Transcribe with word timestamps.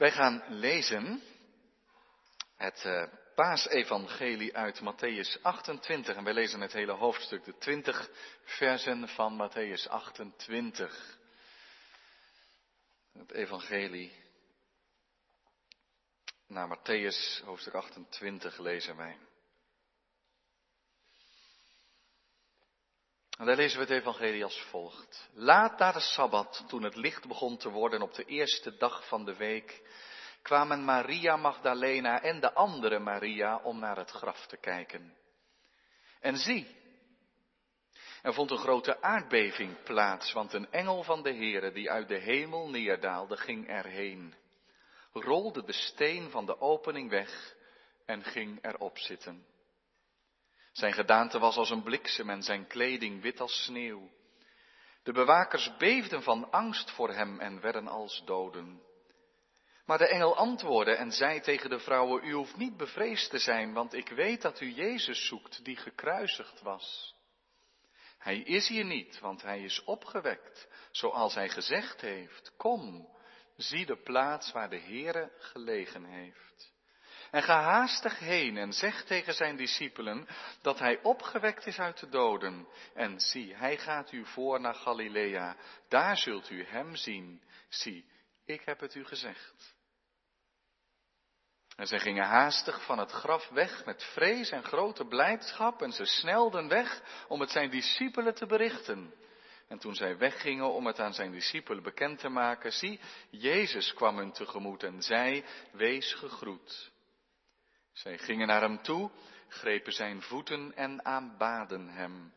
Wij 0.00 0.12
gaan 0.12 0.44
lezen 0.48 1.22
het 2.56 2.84
uh, 2.84 3.04
paasevangelie 3.34 4.56
uit 4.56 4.80
Matthäus 4.80 5.42
28 5.42 6.16
en 6.16 6.24
wij 6.24 6.32
lezen 6.32 6.60
het 6.60 6.72
hele 6.72 6.92
hoofdstuk, 6.92 7.44
de 7.44 7.58
20 7.58 8.10
versen 8.44 9.08
van 9.08 9.50
Matthäus 9.50 9.88
28. 9.88 11.18
Het 13.12 13.32
evangelie 13.32 14.12
naar 16.46 16.78
Matthäus 16.78 17.44
hoofdstuk 17.44 17.74
28 17.74 18.58
lezen 18.58 18.96
wij. 18.96 19.18
En 23.40 23.46
daar 23.46 23.56
lezen 23.56 23.78
we 23.78 23.84
het 23.84 24.02
evangelie 24.02 24.44
als 24.44 24.62
volgt. 24.62 25.28
Laat 25.34 25.78
na 25.78 25.92
de 25.92 26.00
Sabbat, 26.00 26.64
toen 26.68 26.82
het 26.82 26.96
licht 26.96 27.28
begon 27.28 27.56
te 27.56 27.70
worden 27.70 28.02
op 28.02 28.14
de 28.14 28.24
eerste 28.24 28.76
dag 28.76 29.08
van 29.08 29.24
de 29.24 29.36
week, 29.36 29.82
kwamen 30.42 30.84
Maria 30.84 31.36
Magdalena 31.36 32.22
en 32.22 32.40
de 32.40 32.52
andere 32.52 32.98
Maria 32.98 33.60
om 33.62 33.78
naar 33.78 33.96
het 33.96 34.10
graf 34.10 34.46
te 34.46 34.56
kijken. 34.56 35.14
En 36.20 36.36
zie, 36.36 36.66
er 38.22 38.34
vond 38.34 38.50
een 38.50 38.58
grote 38.58 39.02
aardbeving 39.02 39.82
plaats, 39.82 40.32
want 40.32 40.52
een 40.52 40.72
engel 40.72 41.02
van 41.02 41.22
de 41.22 41.34
Heere 41.34 41.72
die 41.72 41.90
uit 41.90 42.08
de 42.08 42.18
hemel 42.18 42.68
neerdaalde, 42.68 43.36
ging 43.36 43.68
erheen, 43.68 44.34
rolde 45.12 45.64
de 45.64 45.72
steen 45.72 46.30
van 46.30 46.46
de 46.46 46.60
opening 46.60 47.10
weg 47.10 47.54
en 48.06 48.24
ging 48.24 48.64
erop 48.64 48.98
zitten. 48.98 49.46
Zijn 50.72 50.92
gedaante 50.92 51.38
was 51.38 51.56
als 51.56 51.70
een 51.70 51.82
bliksem 51.82 52.30
en 52.30 52.42
zijn 52.42 52.66
kleding 52.66 53.22
wit 53.22 53.40
als 53.40 53.64
sneeuw. 53.64 54.10
De 55.02 55.12
bewakers 55.12 55.76
beefden 55.76 56.22
van 56.22 56.50
angst 56.50 56.90
voor 56.90 57.12
hem 57.12 57.40
en 57.40 57.60
werden 57.60 57.88
als 57.88 58.22
doden. 58.24 58.82
Maar 59.84 59.98
de 59.98 60.08
engel 60.08 60.36
antwoordde 60.36 60.94
en 60.94 61.12
zei 61.12 61.40
tegen 61.40 61.70
de 61.70 61.78
vrouwen, 61.78 62.24
u 62.24 62.32
hoeft 62.32 62.56
niet 62.56 62.76
bevreesd 62.76 63.30
te 63.30 63.38
zijn, 63.38 63.72
want 63.72 63.94
ik 63.94 64.08
weet 64.08 64.42
dat 64.42 64.60
u 64.60 64.72
Jezus 64.72 65.26
zoekt, 65.26 65.64
die 65.64 65.76
gekruisigd 65.76 66.60
was. 66.60 67.14
Hij 68.18 68.38
is 68.38 68.68
hier 68.68 68.84
niet, 68.84 69.18
want 69.18 69.42
hij 69.42 69.62
is 69.62 69.84
opgewekt, 69.84 70.68
zoals 70.90 71.34
hij 71.34 71.48
gezegd 71.48 72.00
heeft. 72.00 72.52
Kom, 72.56 73.08
zie 73.56 73.86
de 73.86 73.96
plaats 73.96 74.52
waar 74.52 74.70
de 74.70 74.80
Heere 74.80 75.32
gelegen 75.38 76.04
heeft. 76.04 76.72
En 77.30 77.42
ga 77.42 77.62
haastig 77.62 78.18
heen 78.18 78.56
en 78.56 78.72
zeg 78.72 79.04
tegen 79.04 79.34
zijn 79.34 79.56
discipelen 79.56 80.28
dat 80.62 80.78
hij 80.78 81.02
opgewekt 81.02 81.66
is 81.66 81.78
uit 81.78 82.00
de 82.00 82.08
doden. 82.08 82.68
En 82.94 83.20
zie, 83.20 83.54
hij 83.54 83.78
gaat 83.78 84.12
u 84.12 84.26
voor 84.26 84.60
naar 84.60 84.74
Galilea. 84.74 85.56
Daar 85.88 86.16
zult 86.16 86.50
u 86.50 86.64
hem 86.64 86.96
zien. 86.96 87.42
Zie, 87.68 88.04
ik 88.44 88.62
heb 88.64 88.80
het 88.80 88.94
u 88.94 89.04
gezegd. 89.04 89.74
En 91.76 91.86
zij 91.86 91.98
gingen 91.98 92.24
haastig 92.24 92.84
van 92.84 92.98
het 92.98 93.10
graf 93.10 93.48
weg 93.48 93.84
met 93.84 94.04
vrees 94.04 94.50
en 94.50 94.64
grote 94.64 95.04
blijdschap 95.04 95.82
en 95.82 95.92
ze 95.92 96.04
snelden 96.04 96.68
weg 96.68 97.02
om 97.28 97.40
het 97.40 97.50
zijn 97.50 97.70
discipelen 97.70 98.34
te 98.34 98.46
berichten. 98.46 99.14
En 99.68 99.78
toen 99.78 99.94
zij 99.94 100.18
weggingen 100.18 100.72
om 100.72 100.86
het 100.86 100.98
aan 101.00 101.14
zijn 101.14 101.30
discipelen 101.30 101.82
bekend 101.82 102.18
te 102.18 102.28
maken, 102.28 102.72
zie, 102.72 103.00
Jezus 103.30 103.94
kwam 103.94 104.16
hun 104.16 104.32
tegemoet 104.32 104.82
en 104.82 105.02
zei, 105.02 105.44
wees 105.72 106.14
gegroet. 106.14 106.90
Zij 107.92 108.18
gingen 108.18 108.46
naar 108.46 108.60
hem 108.60 108.82
toe, 108.82 109.10
grepen 109.48 109.92
zijn 109.92 110.22
voeten 110.22 110.72
en 110.76 111.04
aanbaden 111.04 111.88
hem. 111.88 112.32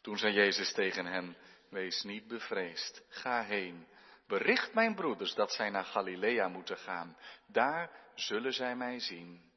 Toen 0.00 0.18
zei 0.18 0.32
Jezus 0.32 0.72
tegen 0.72 1.06
hen, 1.06 1.36
wees 1.70 2.02
niet 2.02 2.26
bevreesd, 2.26 3.02
ga 3.08 3.42
heen. 3.42 3.86
Bericht 4.26 4.74
mijn 4.74 4.94
broeders 4.94 5.34
dat 5.34 5.52
zij 5.52 5.70
naar 5.70 5.84
Galilea 5.84 6.48
moeten 6.48 6.78
gaan. 6.78 7.16
Daar 7.46 7.90
zullen 8.14 8.52
zij 8.52 8.76
mij 8.76 9.00
zien. 9.00 9.52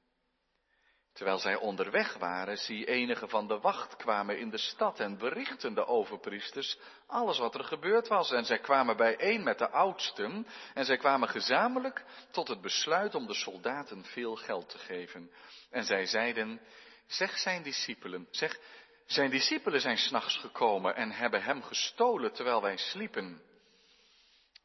Terwijl 1.18 1.40
zij 1.40 1.56
onderweg 1.56 2.18
waren, 2.18 2.58
zie 2.58 2.86
enige 2.86 3.28
van 3.28 3.48
de 3.48 3.60
wacht 3.60 3.96
kwamen 3.96 4.40
in 4.40 4.50
de 4.50 4.58
stad 4.58 5.00
en 5.00 5.18
berichten 5.18 5.74
de 5.74 5.86
overpriesters 5.86 6.78
alles 7.08 7.38
wat 7.38 7.56
er 7.56 7.64
gebeurd 7.64 8.08
was. 8.08 8.32
En 8.32 8.46
zij 8.46 8.60
kwamen 8.60 8.98
bijeen 8.98 9.44
met 9.44 9.58
de 9.58 9.70
oudsten 9.70 10.48
en 10.74 10.86
zij 10.86 10.98
kwamen 10.98 11.30
gezamenlijk 11.30 12.04
tot 12.32 12.48
het 12.48 12.62
besluit 12.62 13.16
om 13.16 13.28
de 13.28 13.34
soldaten 13.34 14.04
veel 14.04 14.36
geld 14.36 14.70
te 14.70 14.78
geven. 14.78 15.32
En 15.70 15.84
zij 15.84 16.06
zeiden, 16.06 16.62
zeg 17.08 17.38
zijn 17.38 17.64
discipelen, 17.64 18.28
zeg, 18.32 18.60
zijn 19.06 19.30
discipelen 19.30 19.82
zijn 19.82 19.98
s'nachts 19.98 20.38
gekomen 20.38 20.96
en 20.96 21.12
hebben 21.12 21.44
hem 21.44 21.64
gestolen 21.64 22.34
terwijl 22.34 22.62
wij 22.62 22.78
sliepen. 22.78 23.42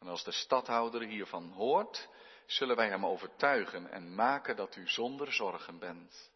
En 0.00 0.08
als 0.08 0.24
de 0.24 0.32
stadhouder 0.32 1.02
hiervan 1.02 1.52
hoort, 1.52 2.08
zullen 2.46 2.76
wij 2.76 2.88
hem 2.88 3.06
overtuigen 3.06 3.90
en 3.90 4.14
maken 4.14 4.56
dat 4.56 4.76
u 4.76 4.88
zonder 4.88 5.32
zorgen 5.32 5.78
bent. 5.78 6.30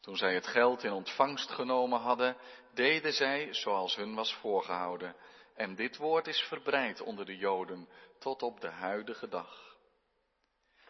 Toen 0.00 0.16
zij 0.16 0.34
het 0.34 0.46
geld 0.46 0.84
in 0.84 0.92
ontvangst 0.92 1.50
genomen 1.50 2.00
hadden, 2.00 2.36
deden 2.74 3.12
zij 3.12 3.54
zoals 3.54 3.96
hun 3.96 4.14
was 4.14 4.34
voorgehouden. 4.34 5.16
En 5.54 5.74
dit 5.74 5.96
woord 5.96 6.26
is 6.26 6.40
verbreid 6.40 7.00
onder 7.00 7.26
de 7.26 7.36
Joden 7.36 7.88
tot 8.18 8.42
op 8.42 8.60
de 8.60 8.70
huidige 8.70 9.28
dag. 9.28 9.76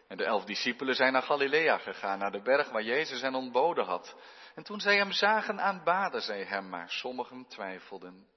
En 0.07 0.17
de 0.17 0.25
elf 0.25 0.45
discipelen 0.45 0.95
zijn 0.95 1.13
naar 1.13 1.21
Galilea 1.21 1.77
gegaan, 1.77 2.19
naar 2.19 2.31
de 2.31 2.41
berg 2.41 2.69
waar 2.69 2.83
Jezus 2.83 3.21
hen 3.21 3.35
ontboden 3.35 3.85
had. 3.85 4.15
En 4.55 4.63
toen 4.63 4.79
zij 4.79 4.97
hem 4.97 5.11
zagen, 5.11 5.61
aanbaden 5.61 6.21
zij 6.21 6.43
hem, 6.43 6.69
maar 6.69 6.89
sommigen 6.89 7.45
twijfelden. 7.47 8.27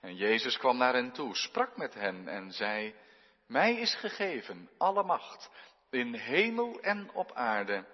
En 0.00 0.16
Jezus 0.16 0.58
kwam 0.58 0.76
naar 0.76 0.94
hen 0.94 1.12
toe, 1.12 1.36
sprak 1.36 1.76
met 1.76 1.94
hen 1.94 2.28
en 2.28 2.52
zei, 2.52 2.94
mij 3.46 3.74
is 3.74 3.94
gegeven 3.94 4.70
alle 4.78 5.02
macht 5.02 5.50
in 5.90 6.14
hemel 6.14 6.80
en 6.80 7.10
op 7.12 7.32
aarde. 7.32 7.84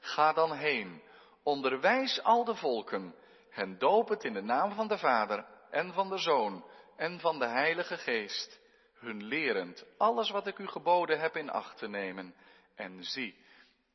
Ga 0.00 0.32
dan 0.32 0.52
heen, 0.52 1.02
onderwijs 1.42 2.22
al 2.22 2.44
de 2.44 2.54
volken, 2.54 3.14
hen 3.50 3.78
doop 3.78 4.08
het 4.08 4.24
in 4.24 4.32
de 4.32 4.42
naam 4.42 4.72
van 4.72 4.88
de 4.88 4.98
Vader 4.98 5.46
en 5.70 5.92
van 5.92 6.08
de 6.08 6.18
Zoon 6.18 6.64
en 6.96 7.20
van 7.20 7.38
de 7.38 7.46
Heilige 7.46 7.96
Geest, 7.96 8.60
hun 8.94 9.24
lerend 9.24 9.84
alles 9.96 10.30
wat 10.30 10.46
ik 10.46 10.58
u 10.58 10.66
geboden 10.66 11.20
heb 11.20 11.36
in 11.36 11.50
acht 11.50 11.78
te 11.78 11.88
nemen. 11.88 12.34
En 12.74 13.04
zie, 13.04 13.44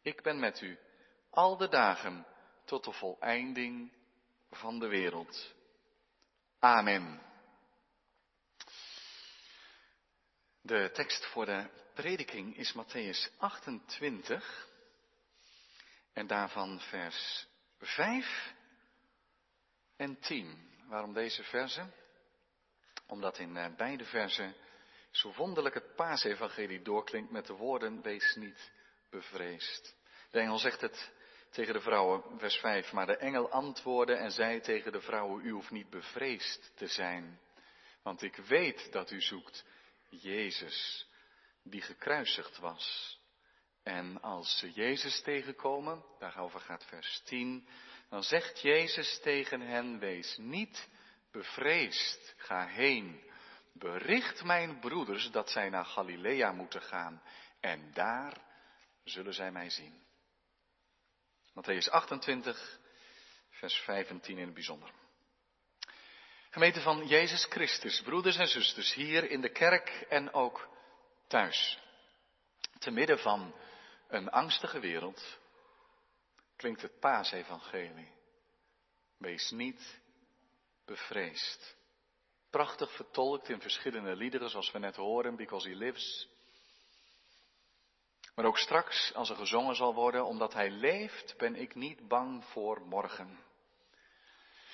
ik 0.01 0.21
ben 0.21 0.39
met 0.39 0.61
u 0.61 0.79
al 1.29 1.57
de 1.57 1.67
dagen 1.67 2.25
tot 2.65 2.83
de 2.83 2.91
voleinding 2.91 3.91
van 4.49 4.79
de 4.79 4.87
wereld. 4.87 5.53
Amen. 6.59 7.21
De 10.61 10.89
tekst 10.93 11.25
voor 11.25 11.45
de 11.45 11.69
prediking 11.93 12.57
is 12.57 12.75
Matthäus 12.77 13.37
28 13.37 14.67
en 16.13 16.27
daarvan 16.27 16.79
vers 16.79 17.47
5 17.79 18.53
en 19.95 20.19
10. 20.19 20.71
Waarom 20.87 21.13
deze 21.13 21.43
versen? 21.43 21.93
Omdat 23.07 23.37
in 23.37 23.57
eh, 23.57 23.75
beide 23.75 24.05
versen 24.05 24.55
zo 25.11 25.33
wonderlijk 25.33 25.75
het 25.75 25.95
paasevangelie 25.95 26.81
doorklinkt 26.81 27.31
met 27.31 27.45
de 27.45 27.53
woorden 27.53 28.01
wees 28.01 28.35
niet 28.35 28.71
bevreesd. 29.09 29.95
De 30.31 30.39
engel 30.39 30.57
zegt 30.57 30.81
het 30.81 31.11
tegen 31.49 31.73
de 31.73 31.81
vrouwen, 31.81 32.39
vers 32.39 32.55
5, 32.55 32.91
maar 32.91 33.05
de 33.05 33.17
engel 33.17 33.49
antwoordde 33.49 34.15
en 34.15 34.31
zei 34.31 34.59
tegen 34.59 34.91
de 34.91 35.01
vrouwen, 35.01 35.45
u 35.45 35.51
hoeft 35.51 35.71
niet 35.71 35.89
bevreesd 35.89 36.71
te 36.75 36.87
zijn, 36.87 37.39
want 38.01 38.21
ik 38.21 38.35
weet 38.35 38.91
dat 38.91 39.11
u 39.11 39.21
zoekt 39.21 39.65
Jezus, 40.09 41.07
die 41.63 41.81
gekruisigd 41.81 42.57
was. 42.57 43.19
En 43.83 44.21
als 44.21 44.57
ze 44.57 44.71
Jezus 44.71 45.21
tegenkomen, 45.21 46.05
daarover 46.19 46.59
gaat 46.59 46.85
vers 46.85 47.21
10, 47.25 47.67
dan 48.09 48.23
zegt 48.23 48.61
Jezus 48.61 49.19
tegen 49.21 49.61
hen, 49.61 49.99
wees 49.99 50.37
niet 50.37 50.89
bevreesd, 51.31 52.33
ga 52.37 52.67
heen, 52.67 53.31
bericht 53.73 54.43
mijn 54.43 54.79
broeders 54.79 55.31
dat 55.31 55.49
zij 55.49 55.69
naar 55.69 55.85
Galilea 55.85 56.51
moeten 56.51 56.81
gaan 56.81 57.21
en 57.59 57.91
daar 57.93 58.37
zullen 59.03 59.33
zij 59.33 59.51
mij 59.51 59.69
zien. 59.69 60.01
Matthäus 61.49 61.89
28, 61.89 62.79
vers 63.49 63.73
15 63.75 64.37
in 64.37 64.45
het 64.45 64.53
bijzonder. 64.53 64.91
Gemeente 66.49 66.81
van 66.81 67.07
Jezus 67.07 67.45
Christus, 67.49 68.01
broeders 68.01 68.37
en 68.37 68.47
zusters, 68.47 68.93
hier 68.93 69.29
in 69.29 69.41
de 69.41 69.51
kerk 69.51 70.05
en 70.09 70.33
ook 70.33 70.69
thuis. 71.27 71.79
Te 72.79 72.91
midden 72.91 73.19
van 73.19 73.55
een 74.13 74.29
angstige 74.29 74.79
wereld 74.79 75.39
klinkt 76.55 76.81
het 76.81 76.99
paasevangelie. 76.99 78.11
Wees 79.17 79.51
niet 79.51 80.01
bevreesd. 80.85 81.75
Prachtig 82.49 82.95
vertolkt 82.95 83.49
in 83.49 83.61
verschillende 83.61 84.15
liederen 84.15 84.49
zoals 84.49 84.71
we 84.71 84.79
net 84.79 84.95
horen, 84.95 85.35
Because 85.35 85.69
He 85.69 85.75
Lives. 85.75 86.27
Maar 88.35 88.45
ook 88.45 88.57
straks, 88.57 89.13
als 89.13 89.29
er 89.29 89.35
gezongen 89.35 89.75
zal 89.75 89.93
worden, 89.93 90.25
omdat 90.25 90.53
Hij 90.53 90.69
leeft, 90.69 91.37
ben 91.37 91.55
ik 91.55 91.75
niet 91.75 92.07
bang 92.07 92.45
voor 92.45 92.81
morgen. 92.81 93.39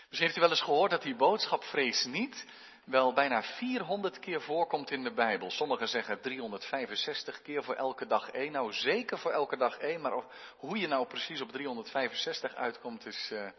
Misschien 0.10 0.28
heeft 0.28 0.38
u 0.38 0.42
wel 0.42 0.50
eens 0.50 0.62
gehoord 0.62 0.92
dat 0.92 1.02
die 1.02 1.16
boodschap 1.16 1.64
vrees 1.64 2.06
niet 2.06 2.46
wel 2.90 3.14
bijna 3.14 3.44
400 3.44 4.20
keer 4.20 4.42
voorkomt 4.42 4.92
in 4.92 5.04
de 5.04 5.14
Bijbel. 5.14 5.52
Sommigen 5.52 5.88
zeggen 5.88 6.22
365 6.22 7.42
keer 7.42 7.64
voor 7.64 7.76
elke 7.76 8.06
dag 8.06 8.30
één. 8.30 8.52
Nou, 8.52 8.74
zeker 8.74 9.18
voor 9.18 9.32
elke 9.32 9.58
dag 9.58 9.78
één, 9.78 10.02
maar 10.02 10.24
hoe 10.58 10.78
je 10.78 10.88
nou 10.88 11.08
precies 11.08 11.42
op 11.42 11.52
365 11.52 12.56
uitkomt 12.56 13.06
is, 13.06 13.30
uh, 13.34 13.50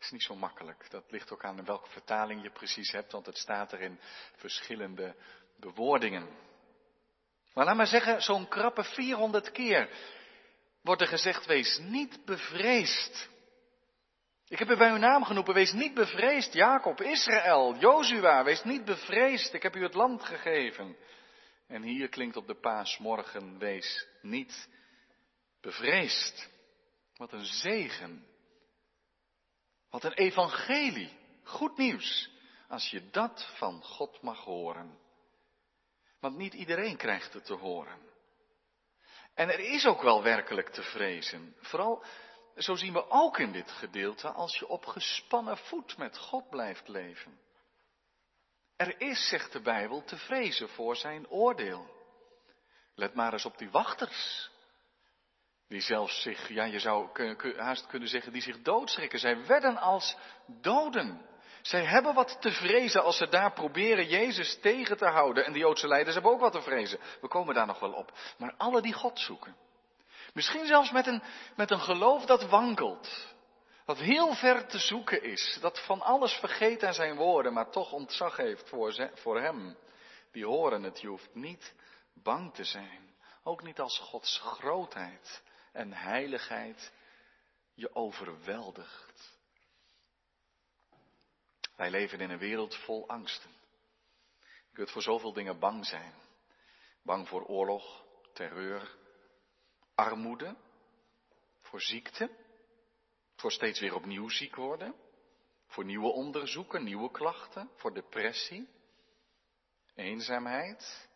is 0.00 0.10
niet 0.10 0.22
zo 0.22 0.34
makkelijk. 0.34 0.90
Dat 0.90 1.04
ligt 1.10 1.32
ook 1.32 1.44
aan 1.44 1.64
welke 1.64 1.90
vertaling 1.90 2.42
je 2.42 2.50
precies 2.50 2.92
hebt, 2.92 3.12
want 3.12 3.26
het 3.26 3.38
staat 3.38 3.72
er 3.72 3.80
in 3.80 4.00
verschillende 4.36 5.14
bewoordingen. 5.56 6.28
Maar 7.54 7.64
laat 7.64 7.76
maar 7.76 7.86
zeggen, 7.86 8.22
zo'n 8.22 8.48
krappe 8.48 8.84
400 8.84 9.52
keer 9.52 9.88
wordt 10.82 11.00
er 11.00 11.08
gezegd, 11.08 11.46
wees 11.46 11.78
niet 11.78 12.24
bevreesd. 12.24 13.28
Ik 14.48 14.58
heb 14.58 14.70
u 14.70 14.76
bij 14.76 14.90
uw 14.90 14.96
naam 14.96 15.24
genoemd, 15.24 15.46
wees 15.46 15.72
niet 15.72 15.94
bevreesd, 15.94 16.52
Jacob, 16.52 17.00
Israël, 17.00 17.76
Jozua, 17.76 18.44
wees 18.44 18.64
niet 18.64 18.84
bevreesd, 18.84 19.52
ik 19.52 19.62
heb 19.62 19.76
u 19.76 19.82
het 19.82 19.94
land 19.94 20.24
gegeven. 20.24 20.96
En 21.66 21.82
hier 21.82 22.08
klinkt 22.08 22.36
op 22.36 22.46
de 22.46 22.54
paasmorgen, 22.54 23.58
wees 23.58 24.06
niet 24.22 24.68
bevreesd. 25.60 26.48
Wat 27.16 27.32
een 27.32 27.44
zegen. 27.44 28.26
Wat 29.90 30.04
een 30.04 30.12
evangelie. 30.12 31.10
Goed 31.42 31.76
nieuws. 31.76 32.30
Als 32.68 32.90
je 32.90 33.10
dat 33.10 33.52
van 33.56 33.82
God 33.82 34.22
mag 34.22 34.44
horen. 34.44 34.98
Want 36.20 36.36
niet 36.36 36.54
iedereen 36.54 36.96
krijgt 36.96 37.32
het 37.32 37.44
te 37.44 37.54
horen. 37.54 37.98
En 39.34 39.48
er 39.48 39.60
is 39.60 39.86
ook 39.86 40.02
wel 40.02 40.22
werkelijk 40.22 40.68
te 40.68 40.82
vrezen. 40.82 41.56
Vooral, 41.60 42.04
zo 42.56 42.74
zien 42.74 42.92
we 42.92 43.10
ook 43.10 43.38
in 43.38 43.52
dit 43.52 43.70
gedeelte, 43.70 44.28
als 44.28 44.58
je 44.58 44.68
op 44.68 44.86
gespannen 44.86 45.56
voet 45.56 45.96
met 45.96 46.18
God 46.18 46.50
blijft 46.50 46.88
leven. 46.88 47.38
Er 48.76 49.00
is, 49.00 49.28
zegt 49.28 49.52
de 49.52 49.60
Bijbel, 49.60 50.04
te 50.04 50.16
vrezen 50.16 50.68
voor 50.68 50.96
zijn 50.96 51.28
oordeel. 51.28 51.94
Let 52.94 53.14
maar 53.14 53.32
eens 53.32 53.44
op 53.44 53.58
die 53.58 53.70
wachters. 53.70 54.50
Die 55.68 55.80
zelfs 55.80 56.22
zich, 56.22 56.48
ja 56.48 56.64
je 56.64 56.78
zou 56.78 57.08
haast 57.56 57.86
kunnen 57.86 58.08
zeggen, 58.08 58.32
die 58.32 58.42
zich 58.42 58.62
doodschrikken. 58.62 59.18
Zij 59.18 59.46
werden 59.46 59.76
als 59.76 60.16
doden. 60.46 61.26
Zij 61.62 61.84
hebben 61.84 62.14
wat 62.14 62.40
te 62.40 62.50
vrezen 62.50 63.02
als 63.02 63.16
ze 63.16 63.28
daar 63.28 63.52
proberen 63.52 64.06
Jezus 64.06 64.58
tegen 64.60 64.96
te 64.96 65.06
houden. 65.06 65.44
En 65.44 65.52
de 65.52 65.58
Joodse 65.58 65.88
leiders 65.88 66.14
hebben 66.14 66.32
ook 66.32 66.40
wat 66.40 66.52
te 66.52 66.62
vrezen. 66.62 66.98
We 67.20 67.28
komen 67.28 67.54
daar 67.54 67.66
nog 67.66 67.80
wel 67.80 67.92
op. 67.92 68.12
Maar 68.38 68.54
alle 68.56 68.82
die 68.82 68.92
God 68.92 69.18
zoeken. 69.18 69.56
Misschien 70.36 70.66
zelfs 70.66 70.90
met 70.90 71.06
een, 71.06 71.22
met 71.54 71.70
een 71.70 71.80
geloof 71.80 72.24
dat 72.24 72.48
wankelt. 72.48 73.34
Dat 73.84 73.98
heel 73.98 74.34
ver 74.34 74.66
te 74.66 74.78
zoeken 74.78 75.22
is. 75.22 75.58
Dat 75.60 75.84
van 75.84 76.00
alles 76.00 76.32
vergeet 76.32 76.82
aan 76.82 76.94
zijn 76.94 77.16
woorden, 77.16 77.52
maar 77.52 77.70
toch 77.70 77.92
ontzag 77.92 78.36
heeft 78.36 78.68
voor, 78.68 79.10
voor 79.14 79.40
hem. 79.40 79.76
Die 80.32 80.46
horen 80.46 80.82
het. 80.82 81.00
Je 81.00 81.06
hoeft 81.06 81.34
niet 81.34 81.74
bang 82.14 82.54
te 82.54 82.64
zijn. 82.64 83.14
Ook 83.42 83.62
niet 83.62 83.80
als 83.80 83.98
Gods 83.98 84.38
grootheid 84.38 85.42
en 85.72 85.92
heiligheid 85.92 86.92
je 87.74 87.94
overweldigt. 87.94 89.38
Wij 91.76 91.90
leven 91.90 92.20
in 92.20 92.30
een 92.30 92.38
wereld 92.38 92.74
vol 92.74 93.08
angsten. 93.08 93.50
Je 94.68 94.72
kunt 94.72 94.90
voor 94.90 95.02
zoveel 95.02 95.32
dingen 95.32 95.58
bang 95.58 95.86
zijn. 95.86 96.14
Bang 97.02 97.28
voor 97.28 97.44
oorlog, 97.44 98.04
terreur, 98.32 99.04
armoede, 99.96 100.56
voor 101.60 101.80
ziekte, 101.80 102.30
voor 103.34 103.52
steeds 103.52 103.80
weer 103.80 103.94
opnieuw 103.94 104.28
ziek 104.28 104.56
worden, 104.56 104.94
voor 105.66 105.84
nieuwe 105.84 106.12
onderzoeken, 106.12 106.84
nieuwe 106.84 107.10
klachten, 107.10 107.70
voor 107.74 107.94
depressie, 107.94 108.68
eenzaamheid, 109.94 111.08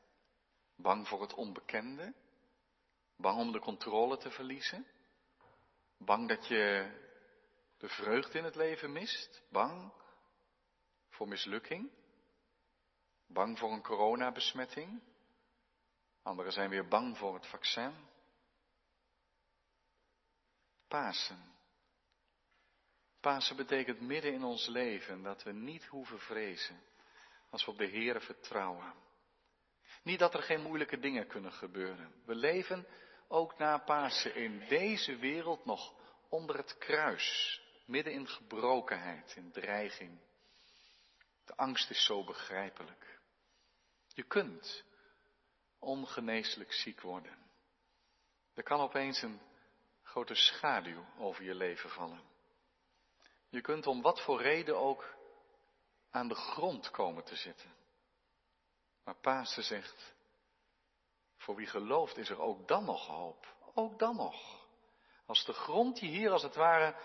bang 0.76 1.08
voor 1.08 1.20
het 1.20 1.34
onbekende, 1.34 2.14
bang 3.16 3.38
om 3.38 3.52
de 3.52 3.60
controle 3.60 4.16
te 4.16 4.30
verliezen, 4.30 4.86
bang 5.96 6.28
dat 6.28 6.46
je 6.46 6.90
de 7.78 7.88
vreugde 7.88 8.38
in 8.38 8.44
het 8.44 8.54
leven 8.54 8.92
mist, 8.92 9.42
bang 9.50 9.92
voor 11.08 11.28
mislukking, 11.28 11.90
bang 13.26 13.58
voor 13.58 13.72
een 13.72 13.82
coronabesmetting. 13.82 15.02
Anderen 16.22 16.52
zijn 16.52 16.70
weer 16.70 16.88
bang 16.88 17.18
voor 17.18 17.34
het 17.34 17.46
vaccin. 17.46 18.09
Pasen. 20.90 21.54
Pasen 23.20 23.56
betekent 23.56 24.00
midden 24.00 24.32
in 24.32 24.44
ons 24.44 24.66
leven 24.66 25.22
dat 25.22 25.42
we 25.42 25.52
niet 25.52 25.84
hoeven 25.84 26.18
vrezen 26.18 26.80
als 27.50 27.64
we 27.64 27.70
op 27.70 27.78
de 27.78 27.86
Heer 27.86 28.20
vertrouwen. 28.20 28.94
Niet 30.02 30.18
dat 30.18 30.34
er 30.34 30.42
geen 30.42 30.62
moeilijke 30.62 30.98
dingen 30.98 31.26
kunnen 31.26 31.52
gebeuren. 31.52 32.22
We 32.24 32.34
leven 32.34 32.86
ook 33.28 33.58
na 33.58 33.78
Pasen 33.78 34.34
in 34.34 34.64
deze 34.68 35.16
wereld 35.16 35.64
nog 35.64 35.94
onder 36.28 36.56
het 36.56 36.78
kruis, 36.78 37.60
midden 37.86 38.12
in 38.12 38.28
gebrokenheid, 38.28 39.36
in 39.36 39.52
dreiging. 39.52 40.20
De 41.44 41.56
angst 41.56 41.90
is 41.90 42.04
zo 42.04 42.24
begrijpelijk. 42.24 43.20
Je 44.14 44.22
kunt 44.22 44.84
ongeneeslijk 45.78 46.72
ziek 46.72 47.00
worden. 47.00 47.38
Er 48.54 48.62
kan 48.62 48.80
opeens 48.80 49.22
een 49.22 49.40
grote 50.10 50.34
schaduw 50.34 51.04
over 51.18 51.44
je 51.44 51.54
leven 51.54 51.90
vallen. 51.90 52.22
Je 53.48 53.60
kunt 53.60 53.86
om 53.86 54.02
wat 54.02 54.20
voor 54.20 54.42
reden 54.42 54.78
ook 54.78 55.16
aan 56.10 56.28
de 56.28 56.34
grond 56.34 56.90
komen 56.90 57.24
te 57.24 57.36
zitten. 57.36 57.74
Maar 59.04 59.16
Pasen 59.20 59.62
zegt, 59.62 60.14
voor 61.36 61.54
wie 61.54 61.66
gelooft 61.66 62.16
is 62.16 62.30
er 62.30 62.40
ook 62.40 62.68
dan 62.68 62.84
nog 62.84 63.06
hoop. 63.06 63.54
Ook 63.74 63.98
dan 63.98 64.16
nog. 64.16 64.66
Als 65.26 65.44
de 65.44 65.52
grond 65.52 65.98
je 65.98 66.06
hier 66.06 66.30
als 66.30 66.42
het 66.42 66.54
ware 66.54 66.96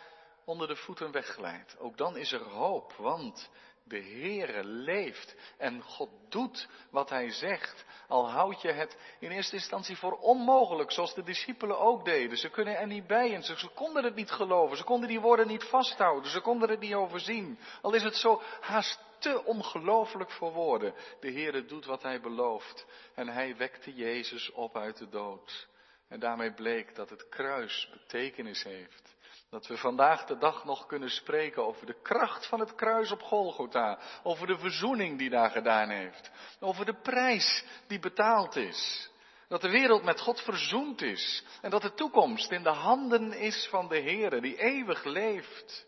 onder 0.46 0.68
de 0.68 0.76
voeten 0.76 1.12
wegglijdt, 1.12 1.78
ook 1.78 1.98
dan 1.98 2.18
is 2.18 2.32
er 2.32 2.44
hoop, 2.44 2.94
want 2.94 3.50
de 3.88 4.02
Heere 4.02 4.64
leeft 4.64 5.36
en 5.58 5.82
God 5.82 6.10
doet 6.30 6.68
wat 6.90 7.10
Hij 7.10 7.32
zegt. 7.32 7.86
Al 8.08 8.30
houd 8.30 8.62
je 8.62 8.72
het 8.72 8.98
in 9.20 9.32
eerste 9.32 9.56
instantie 9.56 9.98
voor 9.98 10.18
onmogelijk, 10.18 10.92
zoals 10.92 11.14
de 11.14 11.24
discipelen 11.24 11.80
ook 11.80 12.06
deden. 12.06 12.38
Ze 12.38 12.50
kunnen 12.50 12.78
er 12.78 12.88
niet 12.88 13.08
bij 13.08 13.34
en 13.34 13.44
ze, 13.44 13.60
ze 13.60 13.70
konden 13.70 14.04
het 14.04 14.16
niet 14.16 14.32
geloven. 14.32 14.78
Ze 14.78 14.84
konden 14.84 15.10
die 15.10 15.20
woorden 15.20 15.48
niet 15.48 15.64
vasthouden. 15.64 16.32
Ze 16.32 16.42
konden 16.42 16.70
het 16.70 16.80
niet 16.80 16.94
overzien. 16.94 17.60
Al 17.82 17.94
is 17.94 18.04
het 18.04 18.16
zo 18.16 18.42
haast 18.62 19.00
te 19.20 19.44
ongelooflijk 19.44 20.32
voor 20.32 20.52
woorden. 20.52 20.94
De 21.20 21.32
Heere 21.32 21.66
doet 21.66 21.86
wat 21.86 22.04
Hij 22.04 22.22
belooft. 22.22 22.86
En 23.16 23.28
Hij 23.28 23.56
wekte 23.56 23.94
Jezus 23.94 24.52
op 24.52 24.78
uit 24.78 24.98
de 24.98 25.10
dood. 25.10 25.68
En 26.08 26.20
daarmee 26.20 26.54
bleek 26.54 26.96
dat 26.96 27.10
het 27.10 27.30
kruis 27.30 27.90
betekenis 27.92 28.64
heeft. 28.64 29.15
Dat 29.50 29.68
we 29.68 29.78
vandaag 29.78 30.26
de 30.26 30.38
dag 30.38 30.66
nog 30.66 30.86
kunnen 30.86 31.10
spreken 31.10 31.66
over 31.66 31.86
de 31.86 32.02
kracht 32.02 32.48
van 32.48 32.60
het 32.60 32.76
kruis 32.76 33.12
op 33.12 33.22
Golgotha. 33.22 34.00
Over 34.24 34.48
de 34.48 34.58
verzoening 34.58 35.18
die 35.18 35.30
daar 35.30 35.50
gedaan 35.52 35.90
heeft. 35.90 36.32
Over 36.60 36.86
de 36.86 37.02
prijs 37.02 37.64
die 37.88 38.00
betaald 38.00 38.56
is. 38.56 39.10
Dat 39.48 39.62
de 39.62 39.70
wereld 39.70 40.04
met 40.04 40.20
God 40.20 40.42
verzoend 40.42 41.02
is. 41.02 41.44
En 41.62 41.70
dat 41.70 41.82
de 41.82 41.94
toekomst 41.94 42.52
in 42.52 42.64
de 42.64 42.70
handen 42.70 43.34
is 43.34 43.68
van 43.70 43.88
de 43.88 44.02
Heere 44.02 44.42
die 44.42 44.58
eeuwig 44.58 45.04
leeft. 45.04 45.88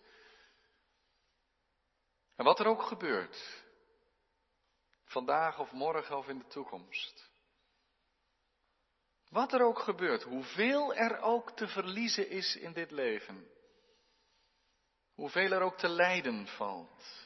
En 2.36 2.46
wat 2.46 2.60
er 2.60 2.68
ook 2.68 2.82
gebeurt. 2.82 3.66
Vandaag 5.04 5.60
of 5.60 5.72
morgen 5.72 6.18
of 6.18 6.28
in 6.28 6.38
de 6.38 6.48
toekomst. 6.48 7.27
Wat 9.30 9.54
er 9.54 9.62
ook 9.62 9.80
gebeurt, 9.80 10.24
hoeveel 10.24 10.94
er 10.94 11.20
ook 11.20 11.52
te 11.52 11.68
verliezen 11.68 12.30
is 12.30 12.56
in 12.56 12.74
dit 12.74 12.92
leven. 12.92 13.48
Hoeveel 15.14 15.52
er 15.52 15.62
ook 15.62 15.78
te 15.78 15.90
lijden 15.90 16.48
valt. 16.48 17.26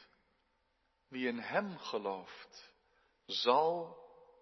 Wie 1.08 1.28
in 1.28 1.38
Hem 1.38 1.78
gelooft, 1.78 2.72
zal 3.26 3.96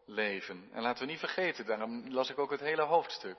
leven. 0.07 0.69
En 0.73 0.83
laten 0.83 1.05
we 1.05 1.11
niet 1.11 1.21
vergeten, 1.21 1.67
daarom 1.67 2.11
las 2.11 2.31
ik 2.31 2.39
ook 2.39 2.51
het 2.51 2.61
hele 2.61 2.83
hoofdstuk, 2.83 3.39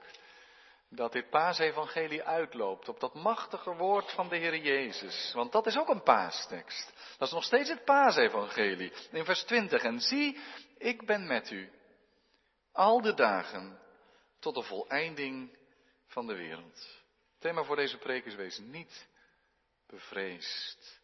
dat 0.89 1.11
dit 1.11 1.29
paasevangelie 1.29 2.23
uitloopt 2.23 2.89
op 2.89 2.99
dat 2.99 3.13
machtige 3.13 3.75
woord 3.75 4.11
van 4.11 4.29
de 4.29 4.35
Heer 4.35 4.57
Jezus. 4.57 5.33
Want 5.33 5.51
dat 5.51 5.65
is 5.67 5.77
ook 5.77 5.89
een 5.89 6.03
paastekst. 6.03 6.93
Dat 7.17 7.27
is 7.27 7.33
nog 7.33 7.43
steeds 7.43 7.69
het 7.69 7.83
paasevangelie. 7.83 8.93
In 9.11 9.25
vers 9.25 9.43
20. 9.43 9.83
En 9.83 9.99
zie, 9.99 10.39
ik 10.77 11.05
ben 11.05 11.27
met 11.27 11.51
u. 11.51 11.71
Al 12.71 13.01
de 13.01 13.13
dagen 13.13 13.79
tot 14.41 14.55
de 14.55 14.63
voleinding 14.63 15.57
van 16.07 16.27
de 16.27 16.35
wereld. 16.35 17.03
Het 17.31 17.39
thema 17.39 17.63
voor 17.63 17.75
deze 17.75 17.97
preek 17.97 18.25
is 18.25 18.35
wees 18.35 18.57
niet 18.57 19.07
bevreesd. 19.87 21.00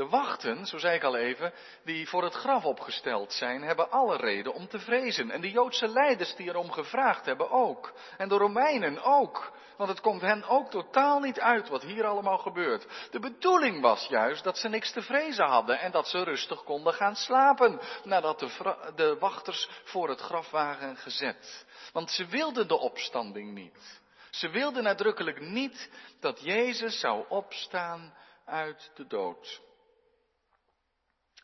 De 0.00 0.08
wachten, 0.08 0.66
zo 0.66 0.78
zei 0.78 0.94
ik 0.94 1.02
al 1.02 1.16
even, 1.16 1.52
die 1.84 2.08
voor 2.08 2.22
het 2.24 2.34
graf 2.34 2.64
opgesteld 2.64 3.32
zijn, 3.32 3.62
hebben 3.62 3.90
alle 3.90 4.16
reden 4.16 4.54
om 4.54 4.68
te 4.68 4.78
vrezen. 4.78 5.30
En 5.30 5.40
de 5.40 5.50
Joodse 5.50 5.88
leiders 5.88 6.34
die 6.34 6.48
erom 6.48 6.70
gevraagd 6.70 7.26
hebben 7.26 7.50
ook. 7.50 7.92
En 8.16 8.28
de 8.28 8.36
Romeinen 8.36 9.02
ook. 9.02 9.52
Want 9.76 9.90
het 9.90 10.00
komt 10.00 10.20
hen 10.20 10.44
ook 10.44 10.70
totaal 10.70 11.20
niet 11.20 11.40
uit 11.40 11.68
wat 11.68 11.82
hier 11.82 12.06
allemaal 12.06 12.38
gebeurt. 12.38 12.86
De 13.10 13.18
bedoeling 13.18 13.80
was 13.80 14.06
juist 14.06 14.44
dat 14.44 14.58
ze 14.58 14.68
niks 14.68 14.92
te 14.92 15.02
vrezen 15.02 15.44
hadden 15.44 15.78
en 15.78 15.90
dat 15.90 16.08
ze 16.08 16.22
rustig 16.22 16.62
konden 16.62 16.92
gaan 16.92 17.16
slapen 17.16 17.80
nadat 18.04 18.38
de, 18.38 18.76
de 18.96 19.16
wachters 19.18 19.68
voor 19.84 20.08
het 20.08 20.20
graf 20.20 20.50
waren 20.50 20.96
gezet. 20.96 21.66
Want 21.92 22.10
ze 22.10 22.26
wilden 22.26 22.68
de 22.68 22.78
opstanding 22.78 23.54
niet. 23.54 24.00
Ze 24.30 24.48
wilden 24.48 24.82
nadrukkelijk 24.82 25.40
niet 25.40 25.90
dat 26.20 26.40
Jezus 26.42 27.00
zou 27.00 27.24
opstaan 27.28 28.14
uit 28.44 28.90
de 28.94 29.06
dood. 29.06 29.68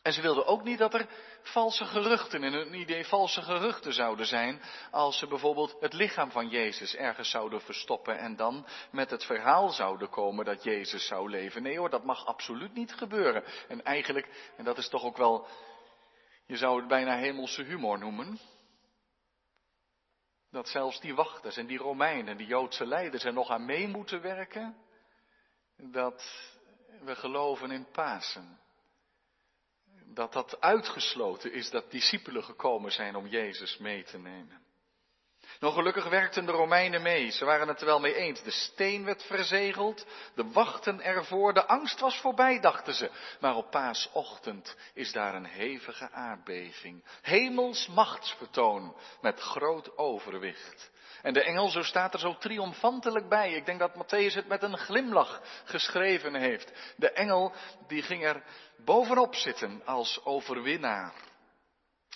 En 0.07 0.13
ze 0.13 0.21
wilden 0.21 0.45
ook 0.45 0.63
niet 0.63 0.77
dat 0.77 0.93
er 0.93 1.07
valse 1.41 1.85
geruchten, 1.85 2.43
in 2.43 2.53
hun 2.53 2.73
idee 2.73 3.05
valse 3.05 3.41
geruchten 3.41 3.93
zouden 3.93 4.25
zijn, 4.25 4.61
als 4.91 5.17
ze 5.17 5.27
bijvoorbeeld 5.27 5.77
het 5.79 5.93
lichaam 5.93 6.31
van 6.31 6.49
Jezus 6.49 6.95
ergens 6.95 7.29
zouden 7.29 7.61
verstoppen 7.61 8.17
en 8.17 8.35
dan 8.35 8.65
met 8.91 9.09
het 9.09 9.25
verhaal 9.25 9.69
zouden 9.69 10.09
komen 10.09 10.45
dat 10.45 10.63
Jezus 10.63 11.07
zou 11.07 11.29
leven. 11.29 11.63
Nee 11.63 11.77
hoor, 11.77 11.89
dat 11.89 12.03
mag 12.03 12.25
absoluut 12.25 12.73
niet 12.73 12.93
gebeuren. 12.93 13.43
En 13.67 13.83
eigenlijk, 13.83 14.53
en 14.57 14.63
dat 14.63 14.77
is 14.77 14.89
toch 14.89 15.03
ook 15.03 15.17
wel, 15.17 15.47
je 16.45 16.57
zou 16.57 16.79
het 16.79 16.87
bijna 16.87 17.17
hemelse 17.17 17.63
humor 17.63 17.99
noemen, 17.99 18.39
dat 20.51 20.69
zelfs 20.69 20.99
die 20.99 21.15
wachters 21.15 21.57
en 21.57 21.67
die 21.67 21.77
Romeinen, 21.77 22.37
die 22.37 22.47
Joodse 22.47 22.85
leiders 22.85 23.23
er 23.23 23.33
nog 23.33 23.49
aan 23.49 23.65
mee 23.65 23.87
moeten 23.87 24.21
werken, 24.21 24.77
dat 25.77 26.51
we 27.01 27.15
geloven 27.15 27.71
in 27.71 27.87
Pasen 27.91 28.65
dat 30.17 30.33
dat 30.33 30.61
uitgesloten 30.61 31.53
is 31.53 31.69
dat 31.69 31.91
discipelen 31.91 32.43
gekomen 32.43 32.91
zijn 32.91 33.15
om 33.15 33.27
Jezus 33.27 33.77
mee 33.77 34.03
te 34.03 34.17
nemen. 34.17 34.65
Nou, 35.59 35.73
gelukkig 35.73 36.09
werkten 36.09 36.45
de 36.45 36.51
Romeinen 36.51 37.01
mee. 37.01 37.31
Ze 37.31 37.45
waren 37.45 37.67
het 37.67 37.79
er 37.79 37.85
wel 37.85 37.99
mee 37.99 38.15
eens. 38.15 38.43
De 38.43 38.51
steen 38.51 39.05
werd 39.05 39.23
verzegeld, 39.23 40.05
de 40.35 40.51
wachten 40.51 41.01
ervoor, 41.01 41.53
de 41.53 41.65
angst 41.65 41.99
was 41.99 42.19
voorbij, 42.19 42.59
dachten 42.59 42.93
ze. 42.93 43.11
Maar 43.39 43.55
op 43.55 43.71
paasochtend 43.71 44.75
is 44.93 45.11
daar 45.11 45.35
een 45.35 45.45
hevige 45.45 46.11
aardbeving. 46.11 47.03
Hemels 47.21 47.87
machtsvertoon 47.87 48.95
met 49.21 49.39
groot 49.39 49.97
overwicht. 49.97 50.91
En 51.21 51.33
de 51.33 51.43
engel, 51.43 51.69
zo 51.69 51.81
staat 51.81 52.13
er 52.13 52.19
zo 52.19 52.37
triomfantelijk 52.37 53.29
bij. 53.29 53.53
Ik 53.53 53.65
denk 53.65 53.79
dat 53.79 53.95
Matthäus 53.95 54.33
het 54.33 54.47
met 54.47 54.63
een 54.63 54.77
glimlach 54.77 55.41
geschreven 55.65 56.35
heeft. 56.35 56.93
De 56.95 57.11
engel, 57.11 57.53
die 57.87 58.01
ging 58.01 58.23
er 58.25 58.43
bovenop 58.77 59.35
zitten 59.35 59.81
als 59.85 60.25
overwinnaar. 60.25 61.13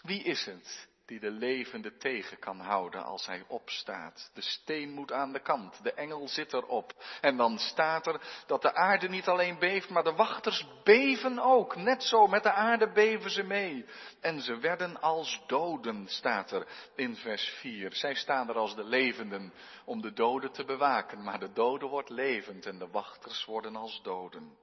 Wie 0.01 0.24
is 0.24 0.46
het 0.46 0.89
die 1.12 1.20
de 1.20 1.32
levende 1.32 1.98
tegen 1.98 2.39
kan 2.39 2.60
houden 2.60 3.03
als 3.03 3.25
hij 3.25 3.44
opstaat. 3.48 4.32
De 4.34 4.41
steen 4.41 4.91
moet 4.91 5.12
aan 5.12 5.34
de 5.34 5.41
kant, 5.41 5.84
de 5.84 5.94
engel 5.94 6.27
zit 6.27 6.53
erop. 6.53 6.94
En 7.22 7.38
dan 7.38 7.58
staat 7.58 8.08
er 8.08 8.22
dat 8.48 8.62
de 8.62 8.74
aarde 8.74 9.10
niet 9.10 9.27
alleen 9.27 9.60
beeft, 9.60 9.89
maar 9.89 10.03
de 10.03 10.13
wachters 10.13 10.68
beven 10.84 11.39
ook. 11.39 11.75
Net 11.75 12.03
zo, 12.03 12.27
met 12.27 12.44
de 12.44 12.51
aarde 12.51 12.91
beven 12.91 13.30
ze 13.30 13.44
mee. 13.44 13.86
En 14.22 14.41
ze 14.41 14.58
werden 14.58 15.01
als 15.01 15.44
doden, 15.48 16.08
staat 16.08 16.51
er 16.51 16.68
in 16.96 17.15
vers 17.15 17.50
4. 17.60 17.94
Zij 17.96 18.13
staan 18.13 18.50
er 18.50 18.56
als 18.56 18.75
de 18.75 18.84
levenden 18.84 19.53
om 19.86 20.01
de 20.01 20.13
doden 20.13 20.51
te 20.51 20.65
bewaken, 20.65 21.24
maar 21.24 21.39
de 21.39 21.53
doden 21.53 21.89
wordt 21.89 22.10
levend 22.10 22.65
en 22.65 22.77
de 22.77 22.88
wachters 22.88 23.46
worden 23.46 23.75
als 23.75 24.01
doden. 24.03 24.61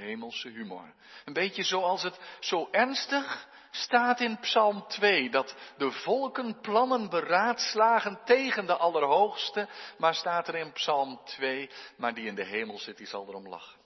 Hemelse 0.00 0.48
humor. 0.48 0.94
Een 1.24 1.32
beetje 1.32 1.62
zoals 1.62 2.02
het 2.02 2.18
zo 2.40 2.68
ernstig 2.70 3.48
staat 3.70 4.20
in 4.20 4.38
Psalm 4.38 4.84
2 4.88 5.30
dat 5.30 5.54
de 5.76 5.90
volken 5.90 6.60
plannen 6.60 7.08
beraadslagen 7.08 8.20
tegen 8.24 8.66
de 8.66 8.76
Allerhoogste, 8.76 9.68
maar 9.98 10.14
staat 10.14 10.48
er 10.48 10.54
in 10.54 10.72
Psalm 10.72 11.20
2, 11.24 11.70
maar 11.96 12.14
die 12.14 12.26
in 12.26 12.34
de 12.34 12.44
hemel 12.44 12.78
zit, 12.78 12.96
die 12.96 13.06
zal 13.06 13.28
erom 13.28 13.48
lachen. 13.48 13.78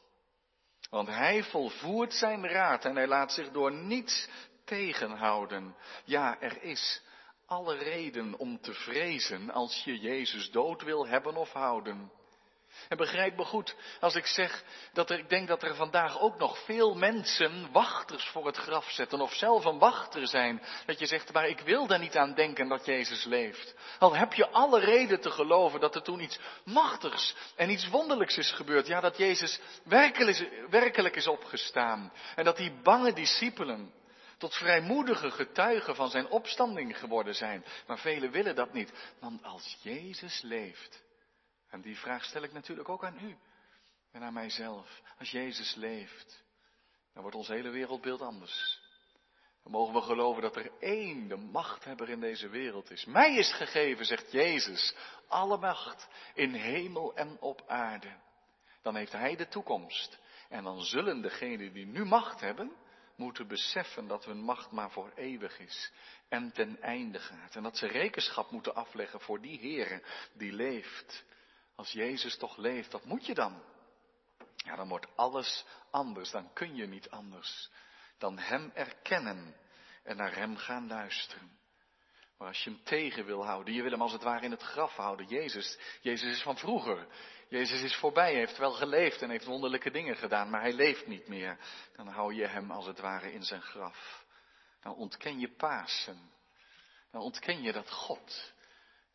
Want 0.91 1.09
hij 1.09 1.43
volvoert 1.43 2.15
zijn 2.15 2.47
raad 2.49 2.85
en 2.85 2.97
hij 2.97 3.07
laat 3.07 3.33
zich 3.33 3.51
door 3.51 3.73
niets 3.73 4.29
tegenhouden. 4.65 5.77
Ja, 6.05 6.41
er 6.41 6.63
is 6.63 7.03
alle 7.47 7.75
reden 7.75 8.39
om 8.39 8.61
te 8.61 8.75
vrezen 8.75 9.51
als 9.51 9.85
je 9.85 9.99
Jezus 9.99 10.51
dood 10.51 10.83
wil 10.83 11.07
hebben 11.07 11.37
of 11.37 11.53
houden. 11.53 12.13
En 12.89 12.97
begrijp 12.97 13.37
me 13.37 13.45
goed 13.45 13.77
als 14.01 14.15
ik 14.15 14.27
zeg 14.27 14.65
dat 14.93 15.11
er, 15.11 15.19
ik 15.19 15.29
denk 15.29 15.49
dat 15.49 15.63
er 15.63 15.75
vandaag 15.75 16.21
ook 16.21 16.39
nog 16.39 16.65
veel 16.65 16.95
mensen 16.95 17.73
wachters 17.73 18.25
voor 18.25 18.47
het 18.47 18.57
graf 18.57 18.91
zetten 18.91 19.21
of 19.21 19.35
zelf 19.35 19.65
een 19.65 19.79
wachter 19.79 20.29
zijn. 20.29 20.63
Dat 20.87 20.99
je 20.99 21.07
zegt, 21.07 21.33
maar 21.33 21.49
ik 21.49 21.61
wil 21.61 21.87
daar 21.87 21.99
niet 21.99 22.17
aan 22.17 22.35
denken 22.35 22.69
dat 22.69 22.87
Jezus 22.87 23.25
leeft. 23.25 23.75
Al 23.99 24.17
heb 24.17 24.33
je 24.33 24.49
alle 24.49 24.81
reden 24.81 25.21
te 25.21 25.31
geloven 25.31 25.81
dat 25.81 25.95
er 25.95 26.03
toen 26.03 26.21
iets 26.21 26.39
machtigs 26.65 27.35
en 27.57 27.71
iets 27.71 27.89
wonderlijks 27.89 28.39
is 28.39 28.53
gebeurd. 28.53 28.87
Ja, 28.87 29.01
dat 29.01 29.17
Jezus 29.17 29.61
werkelijk, 29.85 30.49
werkelijk 30.71 31.17
is 31.17 31.27
opgestaan. 31.27 32.13
En 32.35 32.45
dat 32.45 32.57
die 32.57 32.81
bange 32.83 33.13
discipelen 33.13 33.93
tot 34.39 34.55
vrijmoedige 34.55 35.31
getuigen 35.31 35.95
van 35.95 36.11
zijn 36.11 36.29
opstanding 36.29 36.99
geworden 36.99 37.35
zijn. 37.35 37.65
Maar 37.87 37.99
velen 37.99 38.31
willen 38.31 38.55
dat 38.55 38.73
niet. 38.73 38.93
Want 39.21 39.43
als 39.45 39.77
Jezus 39.81 40.41
leeft, 40.43 41.03
en 41.75 41.81
die 41.81 41.99
vraag 41.99 42.25
stel 42.25 42.43
ik 42.43 42.53
natuurlijk 42.53 42.89
ook 42.89 43.05
aan 43.05 43.19
u 43.21 43.37
en 44.13 44.23
aan 44.23 44.33
mijzelf. 44.33 45.03
Als 45.19 45.31
Jezus 45.31 45.75
leeft, 45.75 46.45
dan 47.13 47.23
wordt 47.23 47.37
ons 47.37 47.49
hele 47.49 47.71
wereldbeeld 47.71 48.21
anders. 48.21 48.81
Dan 49.63 49.73
mogen 49.73 49.95
we 49.95 50.01
geloven 50.01 50.43
dat 50.43 50.57
er 50.57 50.71
één 50.81 51.29
de 51.29 51.37
machthebber 51.37 52.09
in 52.09 52.21
deze 52.21 52.49
wereld 52.49 52.91
is. 52.91 53.05
Mij 53.05 53.35
is 53.35 53.53
gegeven, 53.53 54.05
zegt 54.05 54.33
Jezus, 54.33 54.95
alle 55.29 55.59
macht 55.59 56.09
in 56.35 56.53
hemel 56.53 57.17
en 57.17 57.37
op 57.41 57.65
aarde. 57.67 58.17
Dan 58.83 58.97
heeft 58.97 59.13
Hij 59.13 59.37
de 59.37 59.49
toekomst. 59.49 60.19
En 60.49 60.65
dan 60.65 60.83
zullen 60.83 61.23
degenen 61.23 61.73
die 61.73 61.87
nu 61.87 62.05
macht 62.05 62.41
hebben, 62.41 62.73
moeten 63.17 63.49
beseffen 63.49 64.07
dat 64.07 64.25
hun 64.25 64.41
macht 64.41 64.71
maar 64.71 64.91
voor 64.91 65.13
eeuwig 65.15 65.59
is 65.59 65.93
en 66.29 66.53
ten 66.53 66.83
einde 66.83 67.19
gaat. 67.19 67.57
En 67.57 67.63
dat 67.63 67.77
ze 67.77 67.87
rekenschap 67.87 68.51
moeten 68.51 68.75
afleggen 68.75 69.21
voor 69.21 69.41
die 69.41 69.59
Heer 69.59 70.03
die 70.33 70.53
leeft 70.53 71.25
als 71.75 71.93
Jezus 71.93 72.37
toch 72.37 72.57
leeft, 72.57 72.93
wat 72.93 73.05
moet 73.05 73.27
je 73.27 73.35
dan? 73.35 73.63
Ja, 74.57 74.77
dan 74.77 74.89
wordt 74.89 75.17
alles 75.17 75.65
anders. 75.91 76.31
Dan 76.31 76.53
kun 76.53 76.75
je 76.77 76.87
niet 76.87 77.11
anders 77.11 77.71
dan 78.19 78.39
Hem 78.39 78.71
erkennen 78.75 79.55
en 80.03 80.17
naar 80.17 80.35
Hem 80.35 80.57
gaan 80.57 80.87
luisteren. 80.87 81.59
Maar 82.39 82.49
als 82.49 82.65
je 82.65 82.71
Hem 82.71 82.85
tegen 82.85 83.25
wil 83.25 83.45
houden, 83.45 83.75
je 83.75 83.83
wil 83.83 83.91
Hem 83.91 84.03
als 84.03 84.13
het 84.13 84.23
ware 84.23 84.45
in 84.45 84.51
het 84.51 84.63
graf 84.63 84.97
houden. 84.97 85.27
Jezus, 85.27 85.79
Jezus 86.01 86.33
is 86.33 86.43
van 86.43 86.57
vroeger. 86.57 87.07
Jezus 87.49 87.83
is 87.83 87.97
voorbij, 87.97 88.31
hij 88.31 88.39
heeft 88.39 88.59
wel 88.59 88.73
geleefd 88.73 89.23
en 89.23 89.31
heeft 89.31 89.45
wonderlijke 89.45 89.91
dingen 89.91 90.17
gedaan, 90.17 90.51
maar 90.51 90.61
Hij 90.61 90.73
leeft 90.73 91.07
niet 91.07 91.29
meer. 91.29 91.59
Dan 91.97 92.07
hou 92.07 92.35
je 92.35 92.47
Hem 92.47 92.71
als 92.71 92.87
het 92.87 93.01
ware 93.01 93.33
in 93.33 93.43
zijn 93.43 93.63
graf. 93.63 94.25
Dan 94.81 94.95
ontken 94.95 95.39
je 95.39 95.55
Pasen. 95.55 96.33
Dan 97.11 97.21
ontken 97.21 97.63
je 97.63 97.73
dat 97.73 97.91
God 97.91 98.53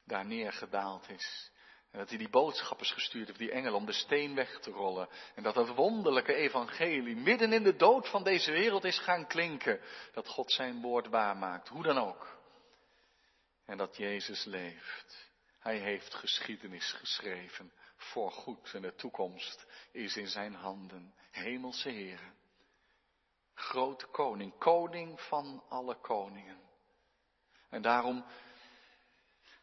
daar 0.05 0.25
neergedaald 0.25 1.09
is. 1.09 1.51
En 1.91 1.99
dat 1.99 2.09
hij 2.09 2.17
die 2.17 2.29
boodschappers 2.29 2.91
gestuurd 2.91 3.27
heeft, 3.27 3.39
die 3.39 3.51
engel, 3.51 3.73
om 3.73 3.85
de 3.85 3.93
steen 3.93 4.35
weg 4.35 4.59
te 4.59 4.71
rollen. 4.71 5.09
En 5.35 5.43
dat 5.43 5.53
dat 5.53 5.75
wonderlijke 5.75 6.33
evangelie 6.33 7.15
midden 7.15 7.53
in 7.53 7.63
de 7.63 7.75
dood 7.75 8.09
van 8.09 8.23
deze 8.23 8.51
wereld 8.51 8.83
is 8.83 8.99
gaan 8.99 9.27
klinken. 9.27 9.81
Dat 10.13 10.27
God 10.27 10.51
zijn 10.51 10.81
woord 10.81 11.07
waarmaakt, 11.07 11.67
hoe 11.67 11.83
dan 11.83 11.97
ook. 11.97 12.37
En 13.65 13.77
dat 13.77 13.97
Jezus 13.97 14.45
leeft. 14.45 15.31
Hij 15.59 15.77
heeft 15.77 16.13
geschiedenis 16.13 16.91
geschreven, 16.91 17.73
voor 17.95 18.31
goed. 18.31 18.73
En 18.73 18.81
de 18.81 18.95
toekomst 18.95 19.65
is 19.91 20.17
in 20.17 20.27
zijn 20.27 20.53
handen. 20.53 21.13
Hemelse 21.31 21.89
Heren. 21.89 22.37
Grote 23.53 24.05
koning, 24.05 24.57
koning 24.57 25.21
van 25.21 25.63
alle 25.69 25.95
koningen. 25.95 26.59
En 27.69 27.81
daarom 27.81 28.25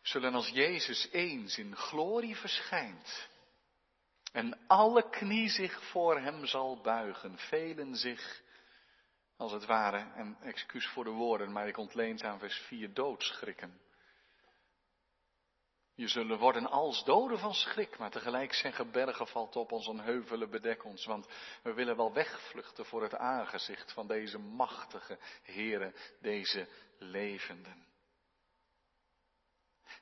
zullen 0.07 0.35
als 0.35 0.49
Jezus 0.49 1.09
eens 1.11 1.59
in 1.59 1.77
glorie 1.77 2.37
verschijnt 2.37 3.29
en 4.33 4.59
alle 4.67 5.11
knie 5.11 5.49
zich 5.49 5.83
voor 5.91 6.19
hem 6.19 6.47
zal 6.47 6.81
buigen, 6.81 7.39
velen 7.39 7.95
zich, 7.97 8.43
als 9.37 9.53
het 9.53 9.67
ware, 9.67 10.13
en 10.15 10.37
excuus 10.43 10.87
voor 10.87 11.05
de 11.05 11.11
woorden, 11.11 11.53
maar 11.53 11.69
ik 11.69 11.77
ontleent 11.77 12.23
aan 12.23 12.39
vers 12.39 12.59
4, 12.59 12.95
doodschrikken. 12.95 13.81
Je 15.95 16.09
zullen 16.09 16.39
worden 16.39 16.67
als 16.67 17.05
doden 17.05 17.39
van 17.39 17.55
schrik, 17.55 17.99
maar 17.99 18.11
tegelijk 18.11 18.53
zeggen 18.55 18.91
bergen 18.91 19.27
valt 19.27 19.57
op 19.57 19.73
ons 19.73 19.89
en 19.89 19.99
heuvelen 19.99 20.51
bedek 20.51 20.85
ons, 20.85 21.05
want 21.05 21.27
we 21.63 21.73
willen 21.73 21.97
wel 21.97 22.13
wegvluchten 22.13 22.85
voor 22.87 23.03
het 23.03 23.15
aangezicht 23.15 23.93
van 23.93 24.07
deze 24.07 24.39
machtige 24.39 25.19
heren, 25.43 25.95
deze 26.21 26.69
levenden. 26.99 27.87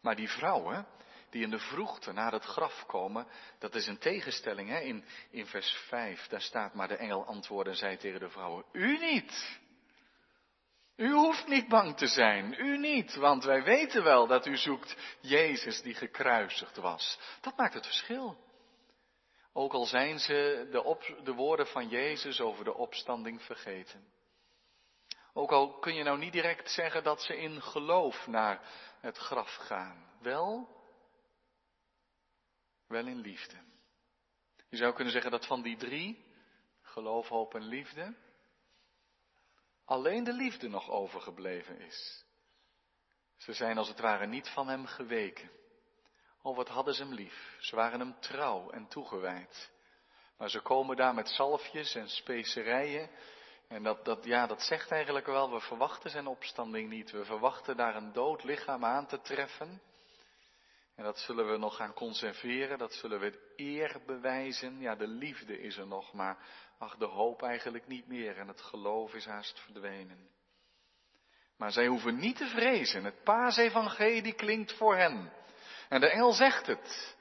Maar 0.00 0.17
die 0.17 0.29
vrouwen, 0.29 0.87
die 1.31 1.43
in 1.43 1.50
de 1.50 1.59
vroegte 1.59 2.12
naar 2.12 2.33
het 2.33 2.45
graf 2.45 2.87
komen, 2.87 3.26
dat 3.59 3.75
is 3.75 3.87
een 3.87 3.99
tegenstelling. 3.99 4.69
Hè? 4.69 4.81
In, 4.81 5.05
in 5.31 5.47
vers 5.47 5.71
5, 5.88 6.26
daar 6.26 6.41
staat 6.41 6.75
maar 6.75 6.88
de 6.88 6.97
engel 6.97 7.26
antwoordde 7.26 7.71
en 7.71 7.76
zei 7.76 7.97
tegen 7.97 8.21
de 8.21 8.31
vrouwen, 8.31 8.64
u 8.73 8.99
niet. 8.99 9.62
U 10.97 11.12
hoeft 11.12 11.47
niet 11.47 11.69
bang 11.69 11.97
te 11.97 12.07
zijn, 12.07 12.55
u 12.59 12.79
niet, 12.79 13.14
want 13.14 13.45
wij 13.45 13.62
weten 13.62 14.03
wel 14.03 14.26
dat 14.26 14.47
u 14.47 14.57
zoekt 14.57 14.97
Jezus 15.21 15.83
die 15.83 15.95
gekruisigd 15.95 16.76
was. 16.76 17.19
Dat 17.41 17.57
maakt 17.57 17.75
het 17.75 17.87
verschil. 17.87 18.37
Ook 19.53 19.73
al 19.73 19.85
zijn 19.85 20.19
ze 20.19 20.69
de, 20.71 21.23
de 21.25 21.33
woorden 21.33 21.67
van 21.67 21.88
Jezus 21.88 22.41
over 22.41 22.64
de 22.64 22.75
opstanding 22.75 23.43
vergeten. 23.43 24.13
Ook 25.37 25.53
al 25.53 25.79
kun 25.79 25.95
je 25.95 26.03
nou 26.03 26.19
niet 26.19 26.33
direct 26.33 26.71
zeggen 26.71 27.03
dat 27.03 27.23
ze 27.23 27.37
in 27.37 27.62
geloof 27.62 28.26
naar 28.26 28.61
het 29.00 29.17
graf 29.17 29.55
gaan. 29.55 30.11
Wel, 30.21 30.69
wel 32.87 33.07
in 33.07 33.21
liefde. 33.21 33.57
Je 34.69 34.76
zou 34.76 34.95
kunnen 34.95 35.12
zeggen 35.12 35.31
dat 35.31 35.47
van 35.47 35.62
die 35.62 35.76
drie, 35.76 36.25
geloof, 36.83 37.29
hoop 37.29 37.55
en 37.55 37.62
liefde, 37.62 38.17
alleen 39.85 40.25
de 40.25 40.33
liefde 40.33 40.69
nog 40.69 40.91
overgebleven 40.91 41.81
is. 41.81 42.25
Ze 43.37 43.53
zijn 43.53 43.79
als 43.79 43.88
het 43.88 44.00
ware 44.00 44.26
niet 44.26 44.49
van 44.49 44.69
hem 44.69 44.87
geweken. 44.87 45.50
Oh, 46.43 46.57
wat 46.57 46.69
hadden 46.69 46.95
ze 46.95 47.03
hem 47.03 47.14
lief. 47.14 47.57
Ze 47.61 47.76
waren 47.76 48.00
hem 48.00 48.21
trouw 48.21 48.71
en 48.71 48.88
toegewijd. 48.88 49.71
Maar 50.37 50.50
ze 50.50 50.61
komen 50.61 50.97
daar 50.97 51.14
met 51.14 51.29
zalfjes 51.29 51.95
en 51.95 52.09
specerijen. 52.09 53.11
En 53.68 53.83
dat, 53.83 54.04
dat, 54.04 54.25
ja, 54.25 54.47
dat 54.47 54.62
zegt 54.62 54.90
eigenlijk 54.90 55.26
wel, 55.26 55.50
we 55.52 55.61
verwachten 55.61 56.11
zijn 56.11 56.26
opstanding 56.26 56.88
niet. 56.88 57.11
We 57.11 57.25
verwachten 57.25 57.76
daar 57.76 57.97
een 57.97 58.12
dood 58.12 58.44
lichaam 58.44 58.85
aan 58.85 59.06
te 59.06 59.21
treffen. 59.21 59.80
En 60.94 61.04
dat 61.04 61.18
zullen 61.18 61.50
we 61.50 61.56
nog 61.56 61.76
gaan 61.76 61.94
conserveren, 61.94 62.78
dat 62.78 62.92
zullen 62.92 63.21
we 63.21 63.52
eer 63.56 64.00
bewijzen. 64.06 64.80
Ja, 64.80 64.94
de 64.94 65.06
liefde 65.06 65.61
is 65.61 65.76
er 65.76 65.87
nog, 65.87 66.12
maar 66.12 66.38
ach, 66.78 66.97
de 66.97 67.06
hoop 67.06 67.42
eigenlijk 67.42 67.87
niet 67.87 68.06
meer 68.06 68.38
en 68.38 68.49
het 68.49 68.61
geloof 68.61 69.14
is 69.14 69.26
haast 69.26 69.61
verdwenen. 69.61 70.28
Maar 71.56 71.73
zij 71.73 71.87
hoeven 71.87 72.18
niet 72.18 72.37
te 72.37 72.47
vrezen, 72.47 73.04
het 73.04 73.23
paasevangelie 73.23 74.35
klinkt 74.35 74.73
voor 74.73 74.97
hen. 74.97 75.33
En 75.88 76.00
de 76.00 76.09
engel 76.09 76.33
zegt 76.33 76.66
het. 76.66 77.13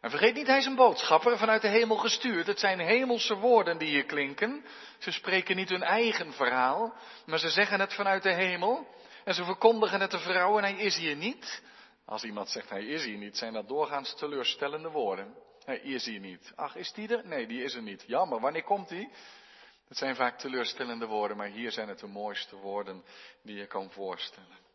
En 0.00 0.10
vergeet 0.10 0.34
niet, 0.34 0.46
hij 0.46 0.58
is 0.58 0.66
een 0.66 0.74
boodschapper 0.74 1.38
vanuit 1.38 1.62
de 1.62 1.68
hemel 1.68 1.96
gestuurd. 1.96 2.46
Het 2.46 2.58
zijn 2.58 2.78
hemelse 2.78 3.34
woorden 3.34 3.78
die 3.78 3.88
hier 3.88 4.04
klinken. 4.04 4.64
Ze 4.98 5.10
spreken 5.10 5.56
niet 5.56 5.68
hun 5.68 5.82
eigen 5.82 6.32
verhaal, 6.32 6.94
maar 7.26 7.38
ze 7.38 7.50
zeggen 7.50 7.80
het 7.80 7.94
vanuit 7.94 8.22
de 8.22 8.32
hemel. 8.32 8.86
En 9.24 9.34
ze 9.34 9.44
verkondigen 9.44 10.00
het 10.00 10.10
de 10.10 10.18
vrouw 10.18 10.58
en 10.58 10.64
hij 10.64 10.76
is 10.76 10.96
hier 10.96 11.16
niet. 11.16 11.62
Als 12.04 12.24
iemand 12.24 12.50
zegt 12.50 12.70
hij 12.70 12.84
is 12.84 13.04
hier 13.04 13.16
niet, 13.16 13.36
zijn 13.36 13.52
dat 13.52 13.68
doorgaans 13.68 14.14
teleurstellende 14.14 14.88
woorden. 14.88 15.34
Hij 15.64 15.78
is 15.78 16.04
hier 16.04 16.20
niet. 16.20 16.52
Ach, 16.54 16.76
is 16.76 16.92
die 16.92 17.08
er? 17.16 17.26
Nee, 17.26 17.46
die 17.46 17.62
is 17.62 17.74
er 17.74 17.82
niet. 17.82 18.04
Jammer, 18.06 18.40
wanneer 18.40 18.64
komt 18.64 18.90
hij? 18.90 19.10
Dat 19.88 19.96
zijn 19.96 20.16
vaak 20.16 20.38
teleurstellende 20.38 21.06
woorden, 21.06 21.36
maar 21.36 21.48
hier 21.48 21.72
zijn 21.72 21.88
het 21.88 21.98
de 21.98 22.06
mooiste 22.06 22.56
woorden 22.56 23.04
die 23.42 23.56
je 23.56 23.66
kan 23.66 23.90
voorstellen. 23.90 24.67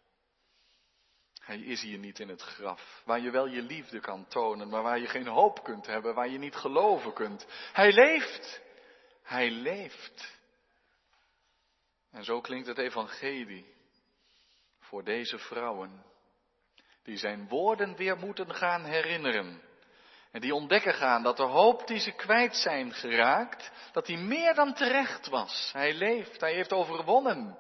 Hij 1.54 1.62
is 1.62 1.82
hier 1.82 1.98
niet 1.98 2.20
in 2.20 2.30
het 2.30 2.42
graf, 2.42 3.02
waar 3.06 3.20
je 3.20 3.32
wel 3.32 3.48
je 3.48 3.62
liefde 3.62 4.00
kan 4.00 4.28
tonen, 4.28 4.70
maar 4.70 4.84
waar 4.84 5.00
je 5.00 5.08
geen 5.08 5.28
hoop 5.28 5.64
kunt 5.64 5.86
hebben, 5.86 6.16
waar 6.16 6.30
je 6.30 6.38
niet 6.38 6.56
geloven 6.56 7.14
kunt. 7.14 7.46
Hij 7.74 7.92
leeft. 7.92 8.62
Hij 9.24 9.52
leeft. 9.52 10.38
En 12.12 12.24
zo 12.24 12.42
klinkt 12.42 12.68
het 12.68 12.78
evangelie 12.78 13.66
voor 14.80 15.04
deze 15.04 15.38
vrouwen, 15.38 16.06
die 17.04 17.18
zijn 17.18 17.48
woorden 17.48 17.96
weer 17.96 18.18
moeten 18.18 18.56
gaan 18.56 18.84
herinneren. 18.84 19.62
En 20.32 20.42
die 20.42 20.56
ontdekken 20.56 20.94
gaan 20.94 21.24
dat 21.24 21.38
de 21.38 21.44
hoop 21.44 21.88
die 21.88 22.00
ze 22.00 22.12
kwijt 22.12 22.56
zijn 22.56 22.94
geraakt, 22.94 23.72
dat 23.92 24.06
die 24.06 24.18
meer 24.18 24.54
dan 24.54 24.74
terecht 24.74 25.28
was. 25.28 25.70
Hij 25.74 25.94
leeft, 25.94 26.42
hij 26.42 26.54
heeft 26.54 26.74
overwonnen. 26.74 27.58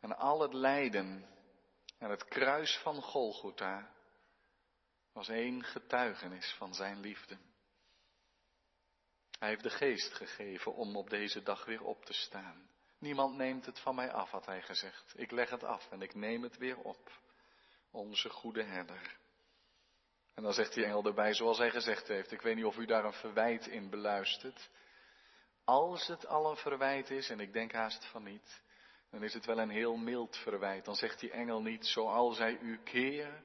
En 0.00 0.16
al 0.16 0.40
het 0.40 0.52
lijden 0.52 1.36
en 1.98 2.10
het 2.10 2.24
kruis 2.24 2.78
van 2.78 3.02
Golgotha 3.02 3.90
was 5.12 5.28
één 5.28 5.64
getuigenis 5.64 6.54
van 6.56 6.74
zijn 6.74 7.00
liefde. 7.00 7.38
Hij 9.38 9.48
heeft 9.48 9.62
de 9.62 9.70
geest 9.70 10.14
gegeven 10.14 10.74
om 10.74 10.96
op 10.96 11.10
deze 11.10 11.42
dag 11.42 11.64
weer 11.64 11.82
op 11.82 12.04
te 12.04 12.12
staan. 12.12 12.70
Niemand 12.98 13.36
neemt 13.36 13.66
het 13.66 13.80
van 13.80 13.94
mij 13.94 14.12
af, 14.12 14.30
had 14.30 14.46
hij 14.46 14.62
gezegd. 14.62 15.12
Ik 15.16 15.30
leg 15.30 15.50
het 15.50 15.64
af 15.64 15.90
en 15.90 16.02
ik 16.02 16.14
neem 16.14 16.42
het 16.42 16.56
weer 16.56 16.78
op. 16.78 17.10
Onze 17.90 18.30
goede 18.30 18.62
herder. 18.62 19.16
En 20.34 20.42
dan 20.42 20.52
zegt 20.52 20.74
die 20.74 20.84
engel 20.84 21.04
erbij, 21.04 21.34
zoals 21.34 21.58
hij 21.58 21.70
gezegd 21.70 22.08
heeft. 22.08 22.32
Ik 22.32 22.42
weet 22.42 22.56
niet 22.56 22.64
of 22.64 22.76
u 22.76 22.86
daar 22.86 23.04
een 23.04 23.12
verwijt 23.12 23.66
in 23.66 23.90
beluistert. 23.90 24.70
Als 25.64 26.06
het 26.06 26.26
al 26.26 26.50
een 26.50 26.56
verwijt 26.56 27.10
is, 27.10 27.30
en 27.30 27.40
ik 27.40 27.52
denk 27.52 27.72
haast 27.72 28.04
van 28.04 28.22
niet, 28.22 28.62
dan 29.10 29.22
is 29.22 29.34
het 29.34 29.46
wel 29.46 29.58
een 29.58 29.70
heel 29.70 29.96
mild 29.96 30.36
verwijt. 30.36 30.84
Dan 30.84 30.94
zegt 30.94 31.20
die 31.20 31.30
engel 31.30 31.62
niet, 31.62 31.86
zoals 31.86 32.38
hij 32.38 32.58
u 32.60 32.78
keer 32.82 33.42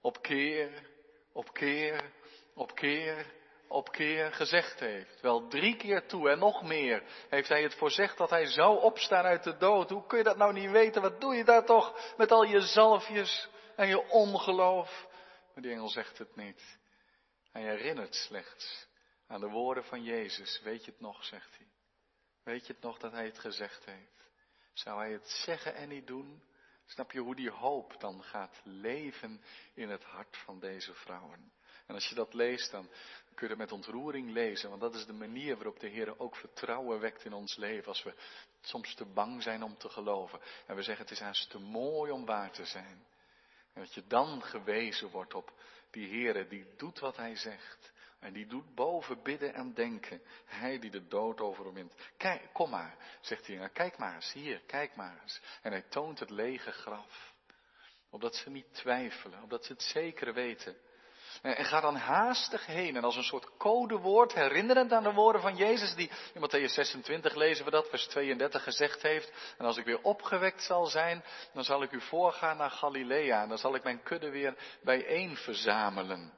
op 0.00 0.22
keer 0.22 0.90
op 1.32 1.52
keer 1.52 2.12
op 2.54 2.74
keer 2.74 3.36
op 3.68 3.92
keer 3.92 4.32
gezegd 4.32 4.80
heeft. 4.80 5.20
Wel 5.20 5.48
drie 5.48 5.76
keer 5.76 6.06
toe 6.06 6.30
en 6.30 6.38
nog 6.38 6.62
meer 6.62 7.02
heeft 7.28 7.48
hij 7.48 7.62
het 7.62 7.74
voorzegd 7.74 8.18
dat 8.18 8.30
hij 8.30 8.46
zou 8.46 8.80
opstaan 8.80 9.24
uit 9.24 9.44
de 9.44 9.56
dood. 9.56 9.90
Hoe 9.90 10.06
kun 10.06 10.18
je 10.18 10.24
dat 10.24 10.36
nou 10.36 10.52
niet 10.52 10.70
weten? 10.70 11.02
Wat 11.02 11.20
doe 11.20 11.34
je 11.34 11.44
daar 11.44 11.64
toch 11.64 12.14
met 12.16 12.30
al 12.30 12.44
je 12.44 12.60
zalfjes 12.60 13.48
en 13.76 13.88
je 13.88 14.08
ongeloof? 14.08 15.06
Maar 15.54 15.62
die 15.62 15.72
engel 15.72 15.88
zegt 15.88 16.18
het 16.18 16.36
niet. 16.36 16.78
Hij 17.52 17.62
herinnert 17.62 18.14
slechts 18.14 18.86
aan 19.26 19.40
de 19.40 19.48
woorden 19.48 19.84
van 19.84 20.02
Jezus. 20.02 20.60
Weet 20.62 20.84
je 20.84 20.90
het 20.90 21.00
nog, 21.00 21.24
zegt 21.24 21.56
hij. 21.56 21.66
Weet 22.44 22.66
je 22.66 22.72
het 22.72 22.82
nog 22.82 22.98
dat 22.98 23.12
hij 23.12 23.24
het 23.24 23.38
gezegd 23.38 23.84
heeft? 23.84 24.17
Zou 24.78 24.98
hij 24.98 25.12
het 25.12 25.28
zeggen 25.28 25.74
en 25.74 25.88
niet 25.88 26.06
doen? 26.06 26.42
Snap 26.86 27.12
je 27.12 27.20
hoe 27.20 27.34
die 27.34 27.50
hoop 27.50 28.00
dan 28.00 28.22
gaat 28.22 28.60
leven 28.62 29.42
in 29.74 29.88
het 29.88 30.04
hart 30.04 30.36
van 30.36 30.60
deze 30.60 30.94
vrouwen? 30.94 31.52
En 31.86 31.94
als 31.94 32.08
je 32.08 32.14
dat 32.14 32.34
leest, 32.34 32.70
dan 32.70 32.88
kun 33.34 33.46
je 33.46 33.48
het 33.48 33.58
met 33.58 33.72
ontroering 33.72 34.30
lezen, 34.30 34.68
want 34.68 34.80
dat 34.80 34.94
is 34.94 35.06
de 35.06 35.12
manier 35.12 35.54
waarop 35.54 35.80
de 35.80 35.88
Heer 35.88 36.18
ook 36.18 36.36
vertrouwen 36.36 37.00
wekt 37.00 37.24
in 37.24 37.32
ons 37.32 37.56
leven. 37.56 37.88
Als 37.88 38.02
we 38.02 38.14
soms 38.60 38.94
te 38.94 39.04
bang 39.04 39.42
zijn 39.42 39.62
om 39.62 39.76
te 39.76 39.88
geloven 39.88 40.40
en 40.66 40.76
we 40.76 40.82
zeggen 40.82 41.04
het 41.04 41.12
is 41.12 41.20
haast 41.20 41.50
te 41.50 41.58
mooi 41.58 42.10
om 42.10 42.24
waar 42.24 42.50
te 42.50 42.64
zijn. 42.64 43.06
En 43.72 43.82
dat 43.82 43.94
je 43.94 44.06
dan 44.06 44.42
gewezen 44.42 45.10
wordt 45.10 45.34
op 45.34 45.52
die 45.90 46.08
Heer 46.08 46.48
die 46.48 46.66
doet 46.76 46.98
wat 46.98 47.16
Hij 47.16 47.36
zegt. 47.36 47.92
En 48.20 48.32
die 48.32 48.46
doet 48.46 48.74
boven 48.74 49.22
bidden 49.22 49.54
en 49.54 49.74
denken. 49.74 50.22
Hij 50.44 50.78
die 50.78 50.90
de 50.90 51.06
dood 51.06 51.40
overwint. 51.40 51.94
Kijk, 52.16 52.48
kom 52.52 52.70
maar, 52.70 52.96
zegt 53.20 53.46
hij. 53.46 53.56
Nou, 53.56 53.68
kijk 53.68 53.98
maar 53.98 54.14
eens 54.14 54.32
hier, 54.32 54.62
kijk 54.66 54.96
maar 54.96 55.18
eens. 55.22 55.40
En 55.62 55.72
hij 55.72 55.82
toont 55.82 56.18
het 56.18 56.30
lege 56.30 56.70
graf. 56.70 57.34
Opdat 58.10 58.34
ze 58.36 58.50
niet 58.50 58.74
twijfelen, 58.74 59.42
opdat 59.42 59.64
ze 59.64 59.72
het 59.72 59.82
zeker 59.82 60.34
weten. 60.34 60.76
En 61.42 61.64
ga 61.64 61.80
dan 61.80 61.96
haastig 61.96 62.66
heen 62.66 62.96
en 62.96 63.04
als 63.04 63.16
een 63.16 63.22
soort 63.22 63.56
codewoord 63.56 64.34
herinnerend 64.34 64.92
aan 64.92 65.02
de 65.02 65.12
woorden 65.12 65.40
van 65.40 65.56
Jezus 65.56 65.94
die 65.94 66.10
in 66.34 66.40
Matthäus 66.40 66.72
26 66.72 67.34
lezen 67.34 67.64
we 67.64 67.70
dat, 67.70 67.88
vers 67.88 68.06
32 68.06 68.62
gezegd 68.62 69.02
heeft. 69.02 69.54
En 69.58 69.64
als 69.64 69.76
ik 69.76 69.84
weer 69.84 70.02
opgewekt 70.02 70.62
zal 70.62 70.86
zijn, 70.86 71.24
dan 71.52 71.64
zal 71.64 71.82
ik 71.82 71.92
u 71.92 72.00
voorgaan 72.00 72.56
naar 72.56 72.70
Galilea 72.70 73.42
en 73.42 73.48
dan 73.48 73.58
zal 73.58 73.74
ik 73.74 73.84
mijn 73.84 74.02
kudde 74.02 74.30
weer 74.30 74.78
bijeen 74.82 75.36
verzamelen. 75.36 76.32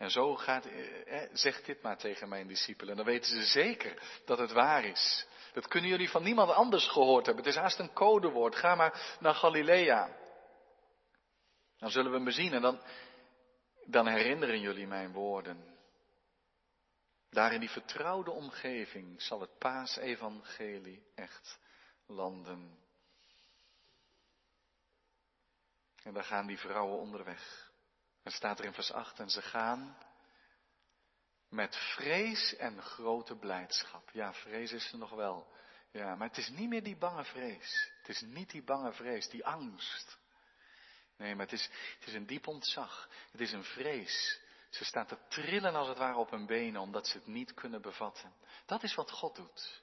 En 0.00 0.10
zo 0.10 0.36
gaat, 0.36 0.66
eh, 0.66 1.22
eh, 1.22 1.30
zeg 1.32 1.62
dit 1.62 1.82
maar 1.82 1.96
tegen 1.96 2.28
mijn 2.28 2.46
discipelen. 2.46 2.96
Dan 2.96 3.04
weten 3.04 3.30
ze 3.30 3.42
zeker 3.42 4.20
dat 4.24 4.38
het 4.38 4.52
waar 4.52 4.84
is. 4.84 5.26
Dat 5.52 5.68
kunnen 5.68 5.90
jullie 5.90 6.10
van 6.10 6.22
niemand 6.22 6.50
anders 6.50 6.88
gehoord 6.88 7.26
hebben. 7.26 7.44
Het 7.44 7.54
is 7.54 7.60
haast 7.60 7.78
een 7.78 7.92
codewoord. 7.92 8.56
Ga 8.56 8.74
maar 8.74 9.16
naar 9.20 9.34
Galilea. 9.34 10.16
Dan 11.78 11.90
zullen 11.90 12.12
we 12.12 12.18
me 12.18 12.30
zien 12.30 12.52
en 12.52 12.62
dan, 12.62 12.82
dan 13.84 14.06
herinneren 14.06 14.60
jullie 14.60 14.86
mijn 14.86 15.12
woorden. 15.12 15.78
Daar 17.30 17.52
in 17.52 17.60
die 17.60 17.70
vertrouwde 17.70 18.30
omgeving 18.30 19.22
zal 19.22 19.40
het 19.40 19.58
paasevangelie 19.58 21.06
echt 21.14 21.58
landen. 22.06 22.78
En 26.02 26.14
daar 26.14 26.24
gaan 26.24 26.46
die 26.46 26.58
vrouwen 26.58 26.98
onderweg. 26.98 27.69
En 28.30 28.36
staat 28.36 28.58
er 28.58 28.64
in 28.64 28.72
vers 28.72 28.92
8, 28.92 29.18
en 29.18 29.30
ze 29.30 29.42
gaan 29.42 29.96
met 31.48 31.76
vrees 31.76 32.56
en 32.56 32.82
grote 32.82 33.36
blijdschap. 33.36 34.10
Ja, 34.10 34.32
vrees 34.32 34.72
is 34.72 34.92
er 34.92 34.98
nog 34.98 35.10
wel. 35.10 35.52
Ja, 35.92 36.14
maar 36.14 36.28
het 36.28 36.36
is 36.36 36.48
niet 36.48 36.68
meer 36.68 36.82
die 36.82 36.96
bange 36.96 37.24
vrees. 37.24 37.90
Het 37.98 38.08
is 38.08 38.20
niet 38.20 38.50
die 38.50 38.62
bange 38.62 38.92
vrees, 38.92 39.28
die 39.28 39.46
angst. 39.46 40.18
Nee, 41.16 41.34
maar 41.34 41.44
het 41.44 41.54
is, 41.54 41.70
het 41.98 42.08
is 42.08 42.14
een 42.14 42.26
diep 42.26 42.46
ontzag. 42.46 43.08
Het 43.30 43.40
is 43.40 43.52
een 43.52 43.64
vrees. 43.64 44.40
Ze 44.68 44.84
staan 44.84 45.06
te 45.06 45.18
trillen 45.28 45.74
als 45.74 45.88
het 45.88 45.98
ware 45.98 46.18
op 46.18 46.30
hun 46.30 46.46
benen, 46.46 46.80
omdat 46.80 47.06
ze 47.06 47.16
het 47.16 47.26
niet 47.26 47.54
kunnen 47.54 47.82
bevatten. 47.82 48.34
Dat 48.66 48.82
is 48.82 48.94
wat 48.94 49.10
God 49.10 49.36
doet. 49.36 49.82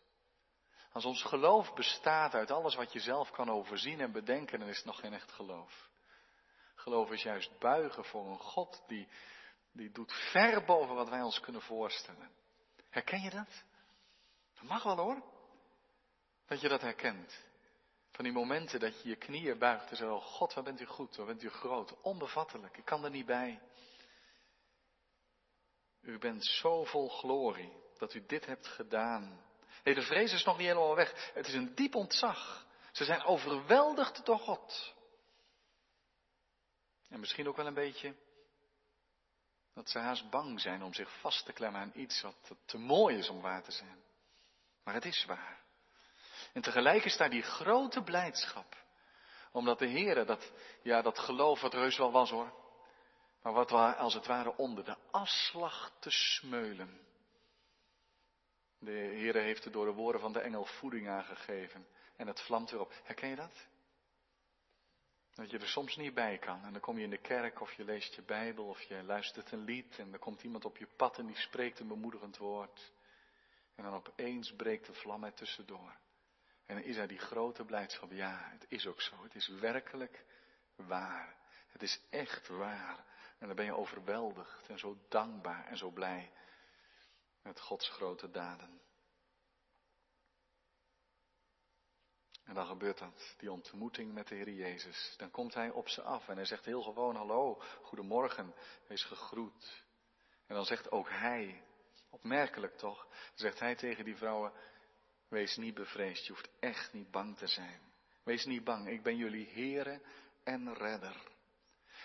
Als 0.92 1.06
ons 1.06 1.24
geloof 1.24 1.74
bestaat 1.74 2.34
uit 2.34 2.52
alles 2.52 2.76
wat 2.76 2.94
je 2.94 3.00
zelf 3.00 3.32
kan 3.32 3.50
overzien 3.50 4.02
en 4.02 4.12
bedenken, 4.12 4.60
dan 4.60 4.68
is 4.68 4.78
het 4.78 4.86
nog 4.86 5.00
geen 5.00 5.14
echt 5.14 5.32
geloof. 5.32 5.90
Geloof 6.88 7.12
is 7.12 7.24
juist 7.24 7.60
buigen 7.60 8.04
voor 8.06 8.26
een 8.26 8.40
God 8.40 8.84
die, 8.88 9.08
die 9.72 9.92
doet 9.92 10.14
ver 10.14 10.66
boven 10.66 10.96
wat 10.96 11.10
wij 11.10 11.22
ons 11.22 11.40
kunnen 11.40 11.62
voorstellen. 11.62 12.32
Herken 12.90 13.22
je 13.22 13.30
dat? 13.30 13.64
Dat 14.54 14.64
mag 14.64 14.84
wel 14.84 14.98
hoor. 14.98 15.24
Dat 16.46 16.62
je 16.62 16.68
dat 16.68 16.82
herkent. 16.82 17.46
Van 18.12 18.24
die 18.24 18.34
momenten 18.34 18.80
dat 18.80 19.02
je 19.02 19.10
je 19.10 19.16
knieën 19.16 19.58
buigt 19.58 19.90
en 19.90 19.96
zegt, 19.96 20.12
oh 20.12 20.24
God, 20.24 20.54
wat 20.54 20.64
bent 20.64 20.82
u 20.82 20.86
goed, 20.86 21.16
wat 21.16 21.26
bent 21.26 21.44
u 21.44 21.50
groot, 21.50 22.02
onbevattelijk, 22.02 22.78
ik 22.78 22.86
kan 22.86 23.04
er 23.04 23.12
niet 23.12 23.26
bij. 23.26 23.62
U 26.02 26.18
bent 26.18 26.46
zo 26.46 26.84
vol 26.84 27.10
glorie 27.10 27.74
dat 27.98 28.14
u 28.14 28.26
dit 28.26 28.46
hebt 28.46 28.68
gedaan. 28.68 29.46
Nee, 29.84 29.96
de 29.96 30.02
vrees 30.02 30.34
is 30.34 30.44
nog 30.44 30.58
niet 30.58 30.68
helemaal 30.68 30.96
weg. 30.96 31.32
Het 31.34 31.48
is 31.48 31.54
een 31.54 31.76
diep 31.76 31.96
ontzag. 31.96 32.66
Ze 32.92 33.06
zijn 33.06 33.24
overweldigd 33.24 34.26
door 34.26 34.40
God. 34.40 34.96
En 37.10 37.20
misschien 37.20 37.48
ook 37.48 37.56
wel 37.56 37.68
een 37.68 37.74
beetje 37.74 38.16
dat 39.74 39.90
ze 39.90 40.00
haast 40.00 40.30
bang 40.30 40.62
zijn 40.62 40.84
om 40.84 40.94
zich 40.94 41.20
vast 41.20 41.46
te 41.46 41.54
klemmen 41.54 41.82
aan 41.82 41.92
iets 41.96 42.22
wat 42.22 42.56
te 42.66 42.78
mooi 42.78 43.18
is 43.18 43.30
om 43.30 43.42
waar 43.42 43.64
te 43.64 43.72
zijn. 43.72 44.04
Maar 44.84 44.94
het 44.94 45.06
is 45.06 45.26
waar. 45.26 45.66
En 46.54 46.62
tegelijk 46.62 47.06
is 47.06 47.18
daar 47.18 47.30
die 47.30 47.42
grote 47.42 48.04
blijdschap. 48.04 48.86
Omdat 49.52 49.80
de 49.80 49.86
Heer 49.86 50.26
dat, 50.26 50.52
ja, 50.82 51.02
dat 51.02 51.20
geloof 51.20 51.62
wat 51.62 51.74
reus 51.74 51.98
wel 51.98 52.12
was 52.12 52.30
hoor. 52.30 52.54
Maar 53.42 53.54
wat 53.54 53.72
als 53.72 54.14
het 54.14 54.26
ware 54.26 54.56
onder 54.58 54.84
de 54.84 54.96
afslag 55.12 55.92
te 56.00 56.12
smeulen. 56.12 57.00
De 58.80 58.92
Heer 58.92 59.36
heeft 59.36 59.66
er 59.66 59.72
door 59.72 59.86
de 59.86 59.92
woorden 59.92 60.22
van 60.22 60.34
de 60.34 60.40
engel 60.40 60.66
voeding 60.66 61.10
aangegeven. 61.10 61.88
En 62.16 62.28
het 62.28 62.42
vlamt 62.42 62.72
erop. 62.72 62.94
Herken 63.04 63.30
je 63.30 63.36
dat? 63.36 63.68
Dat 65.38 65.50
je 65.50 65.60
er 65.60 65.68
soms 65.68 65.96
niet 65.96 66.14
bij 66.14 66.38
kan. 66.38 66.64
En 66.64 66.72
dan 66.72 66.82
kom 66.82 66.98
je 66.98 67.04
in 67.04 67.10
de 67.10 67.18
kerk 67.18 67.62
of 67.62 67.74
je 67.74 67.84
leest 67.84 68.14
je 68.14 68.22
Bijbel 68.22 68.66
of 68.66 68.82
je 68.82 69.04
luistert 69.04 69.52
een 69.52 69.64
lied. 69.64 70.00
En 70.00 70.12
dan 70.12 70.20
komt 70.20 70.44
iemand 70.44 70.66
op 70.66 70.78
je 70.78 70.88
pad 70.96 71.18
en 71.18 71.26
die 71.26 71.38
spreekt 71.38 71.80
een 71.80 71.88
bemoedigend 71.88 72.38
woord. 72.38 72.92
En 73.76 73.84
dan 73.84 73.94
opeens 73.94 74.56
breekt 74.56 74.86
de 74.86 74.94
vlam 74.94 75.24
er 75.24 75.34
tussendoor. 75.34 75.98
En 76.66 76.76
dan 76.76 76.84
is 76.84 76.98
er 76.98 77.08
die 77.08 77.20
grote 77.20 77.66
blijdschap. 77.66 78.12
Ja, 78.12 78.50
het 78.52 78.66
is 78.68 78.88
ook 78.88 79.02
zo. 79.02 79.24
Het 79.24 79.36
is 79.36 79.48
werkelijk 79.48 80.26
waar. 80.76 81.36
Het 81.68 81.82
is 81.82 82.02
echt 82.10 82.48
waar. 82.48 83.06
En 83.38 83.48
dan 83.48 83.56
ben 83.56 83.66
je 83.66 83.76
overweldigd 83.76 84.70
en 84.70 84.80
zo 84.80 84.98
dankbaar 85.10 85.66
en 85.66 85.78
zo 85.78 85.90
blij 85.90 86.32
met 87.42 87.60
Gods 87.60 87.90
grote 87.90 88.32
daden. 88.32 88.82
En 92.48 92.54
dan 92.54 92.66
gebeurt 92.66 92.98
dat, 92.98 93.36
die 93.38 93.52
ontmoeting 93.52 94.14
met 94.14 94.28
de 94.28 94.36
Heer 94.36 94.50
Jezus. 94.50 95.14
Dan 95.18 95.32
komt 95.32 95.54
hij 95.54 95.70
op 95.70 95.90
ze 95.90 96.02
af 96.02 96.28
en 96.28 96.36
hij 96.36 96.46
zegt 96.46 96.66
heel 96.66 96.82
gewoon, 96.82 97.16
hallo, 97.16 97.62
goedemorgen, 97.82 98.54
wees 98.88 99.04
gegroet. 99.04 99.84
En 100.48 100.56
dan 100.56 100.66
zegt 100.66 100.92
ook 100.92 101.10
hij, 101.10 101.64
opmerkelijk 102.10 102.78
toch, 102.78 103.08
zegt 103.34 103.60
hij 103.60 103.76
tegen 103.76 104.06
die 104.06 104.16
vrouwen, 104.16 104.52
wees 105.28 105.58
niet 105.58 105.74
bevreesd, 105.74 106.26
je 106.26 106.34
hoeft 106.34 106.50
echt 106.60 106.94
niet 106.94 107.12
bang 107.12 107.38
te 107.38 107.48
zijn. 107.48 107.82
Wees 108.24 108.46
niet 108.46 108.64
bang, 108.64 108.88
ik 108.88 109.04
ben 109.04 109.16
jullie 109.16 109.50
Heere 109.54 110.02
en 110.44 110.74
Redder. 110.74 111.36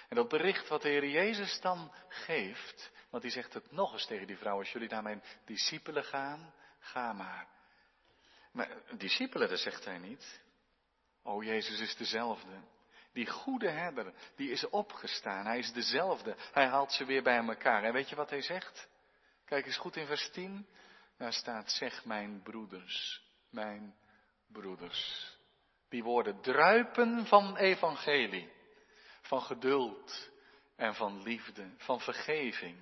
En 0.08 0.16
dat 0.16 0.28
bericht 0.28 0.68
wat 0.68 0.82
de 0.82 0.88
Heer 0.88 1.08
Jezus 1.08 1.60
dan 1.60 1.92
geeft, 2.08 2.90
want 3.10 3.22
hij 3.22 3.32
zegt 3.32 3.54
het 3.54 3.70
nog 3.70 3.92
eens 3.92 4.06
tegen 4.06 4.26
die 4.26 4.38
vrouwen, 4.38 4.64
als 4.64 4.72
jullie 4.72 4.88
naar 4.88 5.02
mijn 5.02 5.22
discipelen 5.44 6.04
gaan, 6.04 6.54
ga 6.78 7.12
maar. 7.12 7.48
Maar 8.52 8.68
discipelen, 8.96 9.48
dat 9.48 9.58
zegt 9.58 9.84
hij 9.84 9.98
niet. 9.98 10.40
Oh, 11.22 11.44
Jezus 11.44 11.80
is 11.80 11.96
dezelfde. 11.96 12.60
Die 13.12 13.26
goede 13.26 13.70
herder, 13.70 14.14
die 14.36 14.50
is 14.50 14.68
opgestaan. 14.68 15.46
Hij 15.46 15.58
is 15.58 15.72
dezelfde. 15.72 16.36
Hij 16.52 16.66
haalt 16.66 16.92
ze 16.92 17.04
weer 17.04 17.22
bij 17.22 17.36
elkaar. 17.36 17.84
En 17.84 17.92
weet 17.92 18.08
je 18.08 18.16
wat 18.16 18.30
hij 18.30 18.42
zegt? 18.42 18.88
Kijk 19.44 19.66
eens 19.66 19.76
goed 19.76 19.96
in 19.96 20.06
vers 20.06 20.30
10. 20.30 20.66
Daar 21.18 21.32
staat, 21.32 21.70
zeg 21.70 22.04
mijn 22.04 22.42
broeders, 22.42 23.22
mijn 23.50 23.94
broeders. 24.46 25.30
Die 25.88 26.02
woorden 26.02 26.40
druipen 26.40 27.26
van 27.26 27.56
evangelie, 27.56 28.52
van 29.20 29.42
geduld 29.42 30.30
en 30.76 30.94
van 30.94 31.22
liefde, 31.22 31.70
van 31.76 32.00
vergeving. 32.00 32.76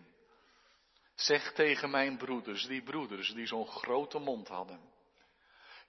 Zeg 1.15 1.53
tegen 1.53 1.91
mijn 1.91 2.17
broeders, 2.17 2.67
die 2.67 2.83
broeders 2.83 3.33
die 3.35 3.47
zo'n 3.47 3.67
grote 3.67 4.19
mond 4.19 4.49
hadden. 4.49 4.90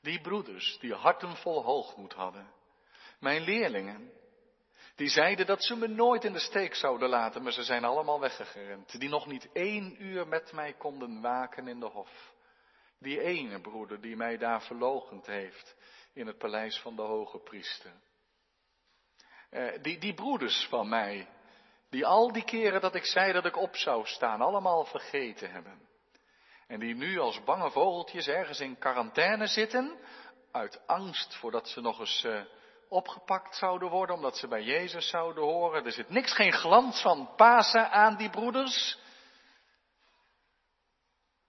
Die 0.02 0.22
broeders 0.22 0.78
die 0.80 0.94
harten 0.94 1.36
vol 1.36 1.64
hoogmoed 1.64 2.14
hadden. 2.14 2.54
Mijn 3.20 3.42
leerlingen, 3.42 4.12
die 4.96 5.10
zeiden 5.10 5.46
dat 5.46 5.64
ze 5.64 5.76
me 5.76 5.88
nooit 5.88 6.24
in 6.24 6.34
de 6.34 6.40
steek 6.40 6.76
zouden 6.76 7.10
laten, 7.10 7.44
maar 7.44 7.52
ze 7.52 7.64
zijn 7.64 7.84
allemaal 7.84 8.20
weggerend. 8.20 9.00
Die 9.00 9.10
nog 9.10 9.26
niet 9.26 9.50
één 9.54 10.04
uur 10.04 10.28
met 10.28 10.52
mij 10.52 10.74
konden 10.74 11.22
waken 11.22 11.68
in 11.68 11.80
de 11.80 11.86
hof. 11.90 12.34
Die 13.00 13.22
ene 13.22 13.62
broeder 13.62 14.02
die 14.02 14.16
mij 14.16 14.38
daar 14.38 14.62
verlogend 14.62 15.26
heeft 15.26 15.76
in 16.14 16.28
het 16.28 16.38
paleis 16.38 16.80
van 16.80 16.96
de 16.96 17.02
hoge 17.02 17.40
priester. 17.40 17.92
Eh, 19.50 19.82
die, 19.82 19.98
die 19.98 20.14
broeders 20.14 20.68
van 20.70 20.90
mij, 20.90 21.28
die 21.90 22.06
al 22.06 22.32
die 22.32 22.44
keren 22.44 22.82
dat 22.82 22.96
ik 22.96 23.06
zei 23.06 23.32
dat 23.32 23.46
ik 23.46 23.58
op 23.58 23.76
zou 23.76 24.06
staan, 24.06 24.42
allemaal 24.42 24.86
vergeten 24.86 25.52
hebben. 25.52 25.90
En 26.72 26.80
die 26.80 26.96
nu 26.96 27.20
als 27.20 27.44
bange 27.44 27.72
vogeltjes 27.72 28.28
ergens 28.28 28.60
in 28.60 28.78
quarantaine 28.78 29.48
zitten, 29.48 30.00
uit 30.52 30.88
angst 30.88 31.36
voordat 31.36 31.68
ze 31.70 31.82
nog 31.82 32.00
eens 32.00 32.24
uh, 32.24 32.44
opgepakt 32.90 33.56
zouden 33.56 33.90
worden, 33.90 34.16
omdat 34.16 34.38
ze 34.38 34.48
bij 34.48 34.64
Jezus 34.64 35.10
zouden 35.10 35.44
horen. 35.44 35.86
Er 35.86 35.92
zit 35.92 36.10
niks, 36.10 36.34
geen 36.34 36.52
glans 36.52 37.02
van 37.02 37.36
Pasen 37.36 37.92
aan 37.92 38.18
die 38.18 38.30
broeders. 38.30 39.00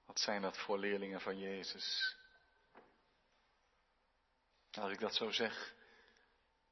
Wat 0.06 0.20
zijn 0.20 0.42
dat 0.42 0.58
voor 0.58 0.78
leerlingen 0.78 1.20
van 1.20 1.38
Jezus? 1.38 2.16
Als 4.80 4.92
ik 4.92 5.00
dat 5.00 5.14
zo 5.14 5.30
zeg, 5.30 5.74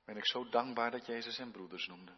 ben 0.04 0.16
ik 0.16 0.26
zo 0.26 0.48
dankbaar 0.48 0.90
dat 0.90 1.06
Jezus 1.06 1.36
hen 1.36 1.50
broeders 1.50 1.86
noemde. 1.86 2.12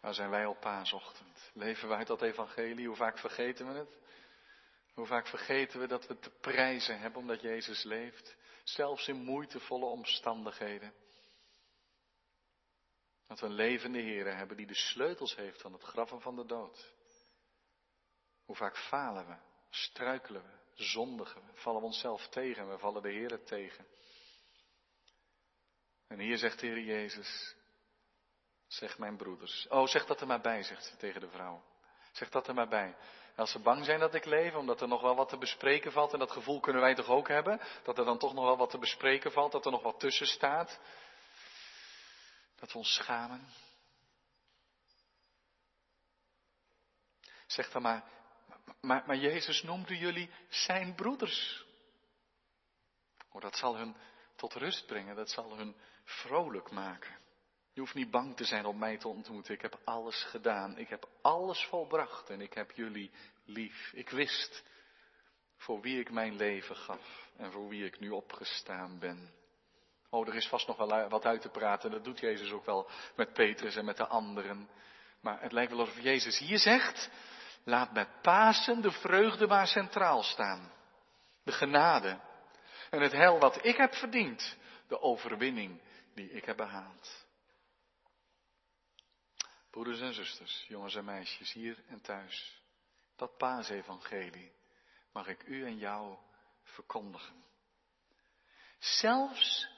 Waar 0.00 0.14
zijn 0.14 0.30
wij 0.30 0.46
op 0.46 0.60
paasochtend? 0.60 1.50
Leven 1.54 1.88
wij 1.88 2.04
dat 2.04 2.22
evangelie? 2.22 2.86
Hoe 2.86 2.96
vaak 2.96 3.18
vergeten 3.18 3.72
we 3.72 3.78
het? 3.78 3.98
Hoe 4.94 5.06
vaak 5.06 5.26
vergeten 5.26 5.80
we 5.80 5.86
dat 5.86 6.06
we 6.06 6.18
te 6.18 6.30
prijzen 6.30 6.98
hebben 6.98 7.20
omdat 7.20 7.40
Jezus 7.40 7.82
leeft? 7.82 8.36
Zelfs 8.64 9.08
in 9.08 9.16
moeitevolle 9.16 9.84
omstandigheden. 9.84 10.94
Dat 13.26 13.40
we 13.40 13.46
een 13.46 13.52
levende 13.52 14.00
Heer 14.00 14.36
hebben 14.36 14.56
die 14.56 14.66
de 14.66 14.74
sleutels 14.74 15.36
heeft 15.36 15.60
van 15.60 15.72
het 15.72 15.82
graf 15.82 16.12
en 16.12 16.20
van 16.20 16.36
de 16.36 16.46
dood. 16.46 16.94
Hoe 18.44 18.56
vaak 18.56 18.78
falen 18.78 19.26
we, 19.26 19.36
struikelen 19.70 20.42
we, 20.42 20.82
zondigen 20.84 21.46
we, 21.46 21.52
vallen 21.54 21.80
we 21.80 21.86
onszelf 21.86 22.28
tegen, 22.28 22.68
we 22.68 22.78
vallen 22.78 23.02
de 23.02 23.10
Heer 23.10 23.44
tegen. 23.44 23.86
En 26.06 26.18
hier 26.18 26.38
zegt 26.38 26.60
de 26.60 26.66
Heer 26.66 26.80
Jezus, 26.80 27.56
zeg 28.68 28.98
mijn 28.98 29.16
broeders. 29.16 29.66
Oh, 29.68 29.86
zeg 29.86 30.06
dat 30.06 30.20
er 30.20 30.26
maar 30.26 30.40
bij, 30.40 30.62
zegt 30.62 30.84
ze 30.84 30.96
tegen 30.96 31.20
de 31.20 31.28
vrouw. 31.28 31.62
Zeg 32.12 32.28
dat 32.28 32.48
er 32.48 32.54
maar 32.54 32.68
bij. 32.68 32.96
als 33.36 33.50
ze 33.50 33.58
bang 33.58 33.84
zijn 33.84 34.00
dat 34.00 34.14
ik 34.14 34.24
leef, 34.24 34.54
omdat 34.54 34.80
er 34.80 34.88
nog 34.88 35.00
wel 35.00 35.14
wat 35.14 35.28
te 35.28 35.38
bespreken 35.38 35.92
valt, 35.92 36.12
en 36.12 36.18
dat 36.18 36.30
gevoel 36.30 36.60
kunnen 36.60 36.82
wij 36.82 36.94
toch 36.94 37.08
ook 37.08 37.28
hebben, 37.28 37.60
dat 37.82 37.98
er 37.98 38.04
dan 38.04 38.18
toch 38.18 38.34
nog 38.34 38.44
wel 38.44 38.56
wat 38.56 38.70
te 38.70 38.78
bespreken 38.78 39.32
valt, 39.32 39.52
dat 39.52 39.64
er 39.64 39.70
nog 39.70 39.82
wat 39.82 40.00
tussen 40.00 40.26
staat, 40.26 40.80
dat 42.56 42.72
we 42.72 42.78
ons 42.78 42.94
schamen. 42.94 43.48
Zeg 47.46 47.70
dan 47.70 47.82
maar, 47.82 48.04
maar, 48.80 49.02
maar 49.06 49.16
Jezus 49.16 49.62
noemde 49.62 49.98
jullie 49.98 50.30
zijn 50.48 50.94
broeders. 50.94 51.64
Oh, 53.32 53.42
dat 53.42 53.56
zal 53.56 53.76
hun 53.76 53.96
tot 54.36 54.54
rust 54.54 54.86
brengen, 54.86 55.16
dat 55.16 55.30
zal 55.30 55.56
hun 55.56 55.76
vrolijk 56.04 56.70
maken. 56.70 57.16
Je 57.78 57.84
hoeft 57.84 57.96
niet 57.96 58.10
bang 58.10 58.36
te 58.36 58.44
zijn 58.44 58.64
om 58.66 58.78
mij 58.78 58.96
te 58.96 59.08
ontmoeten. 59.08 59.54
Ik 59.54 59.62
heb 59.62 59.78
alles 59.84 60.24
gedaan. 60.24 60.78
Ik 60.78 60.88
heb 60.88 61.08
alles 61.22 61.64
volbracht 61.64 62.30
en 62.30 62.40
ik 62.40 62.52
heb 62.52 62.70
jullie 62.70 63.10
lief. 63.44 63.92
Ik 63.92 64.10
wist 64.10 64.64
voor 65.56 65.80
wie 65.80 66.00
ik 66.00 66.10
mijn 66.10 66.36
leven 66.36 66.76
gaf 66.76 67.28
en 67.36 67.52
voor 67.52 67.68
wie 67.68 67.84
ik 67.84 68.00
nu 68.00 68.10
opgestaan 68.10 68.98
ben. 68.98 69.32
Oh, 70.10 70.28
er 70.28 70.34
is 70.34 70.48
vast 70.48 70.66
nog 70.66 70.76
wel 70.76 71.08
wat 71.08 71.24
uit 71.24 71.40
te 71.40 71.48
praten. 71.48 71.90
Dat 71.90 72.04
doet 72.04 72.18
Jezus 72.18 72.50
ook 72.50 72.64
wel 72.64 72.90
met 73.16 73.32
Petrus 73.32 73.76
en 73.76 73.84
met 73.84 73.96
de 73.96 74.06
anderen. 74.06 74.68
Maar 75.20 75.40
het 75.40 75.52
lijkt 75.52 75.70
wel 75.70 75.80
alsof 75.80 76.00
Jezus 76.00 76.38
hier 76.38 76.58
zegt, 76.58 77.10
laat 77.64 77.92
met 77.92 78.08
Pasen 78.22 78.80
de 78.80 78.90
vreugde 78.90 79.46
maar 79.46 79.66
centraal 79.66 80.22
staan. 80.22 80.72
De 81.42 81.52
genade 81.52 82.20
en 82.90 83.00
het 83.00 83.12
hel 83.12 83.38
wat 83.38 83.64
ik 83.64 83.76
heb 83.76 83.94
verdiend. 83.94 84.56
De 84.88 85.00
overwinning 85.00 85.80
die 86.14 86.30
ik 86.30 86.44
heb 86.44 86.56
behaald. 86.56 87.26
Broeders 89.70 90.00
en 90.00 90.14
zusters, 90.14 90.64
jongens 90.68 90.94
en 90.94 91.04
meisjes, 91.04 91.52
hier 91.52 91.84
en 91.86 92.00
thuis. 92.00 92.62
Dat 93.16 93.36
paasevangelie 93.36 94.52
mag 95.12 95.26
ik 95.26 95.42
u 95.46 95.64
en 95.64 95.78
jou 95.78 96.18
verkondigen. 96.62 97.44
Zelfs 98.78 99.68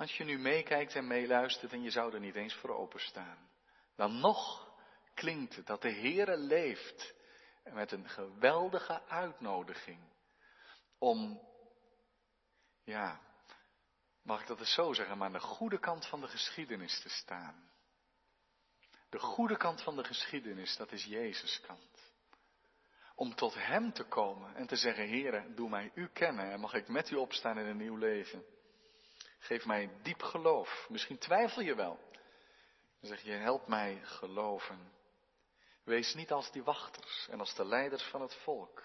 Als 0.00 0.16
je 0.16 0.24
nu 0.24 0.38
meekijkt 0.38 0.94
en 0.94 1.06
meeluistert 1.06 1.72
en 1.72 1.82
je 1.82 1.90
zou 1.90 2.14
er 2.14 2.20
niet 2.20 2.34
eens 2.34 2.54
voor 2.54 2.76
openstaan. 2.76 3.48
Dan 3.96 4.20
nog 4.20 4.68
klinkt 5.14 5.56
het 5.56 5.66
dat 5.66 5.82
de 5.82 5.92
Heere 5.92 6.36
leeft 6.36 7.14
met 7.64 7.92
een 7.92 8.08
geweldige 8.08 9.02
uitnodiging 9.06 10.00
om, 10.98 11.40
ja, 12.84 13.20
mag 14.22 14.40
ik 14.40 14.46
dat 14.46 14.58
eens 14.58 14.74
zo 14.74 14.92
zeggen, 14.92 15.18
maar 15.18 15.26
aan 15.26 15.32
de 15.32 15.40
goede 15.40 15.78
kant 15.78 16.06
van 16.06 16.20
de 16.20 16.28
geschiedenis 16.28 17.00
te 17.00 17.08
staan. 17.08 17.70
De 19.10 19.18
goede 19.18 19.56
kant 19.56 19.82
van 19.82 19.96
de 19.96 20.04
geschiedenis, 20.04 20.76
dat 20.76 20.92
is 20.92 21.04
Jezus' 21.04 21.60
kant. 21.60 22.12
Om 23.14 23.34
tot 23.34 23.54
Hem 23.54 23.92
te 23.92 24.04
komen 24.04 24.54
en 24.54 24.66
te 24.66 24.76
zeggen, 24.76 25.08
Heere, 25.08 25.54
doe 25.54 25.68
mij 25.68 25.90
U 25.94 26.08
kennen 26.08 26.50
en 26.50 26.60
mag 26.60 26.74
ik 26.74 26.88
met 26.88 27.10
U 27.10 27.16
opstaan 27.16 27.58
in 27.58 27.66
een 27.66 27.76
nieuw 27.76 27.96
leven. 27.96 28.44
Geef 29.38 29.64
mij 29.64 29.90
diep 30.02 30.22
geloof. 30.22 30.86
Misschien 30.88 31.18
twijfel 31.18 31.62
je 31.62 31.74
wel. 31.74 31.98
Dan 33.00 33.10
zeg 33.10 33.22
je, 33.22 33.32
help 33.32 33.66
mij 33.66 34.00
geloven. 34.02 34.92
Wees 35.84 36.14
niet 36.14 36.32
als 36.32 36.52
die 36.52 36.62
wachters 36.62 37.28
en 37.30 37.40
als 37.40 37.54
de 37.54 37.64
leiders 37.64 38.02
van 38.02 38.20
het 38.20 38.34
volk. 38.34 38.82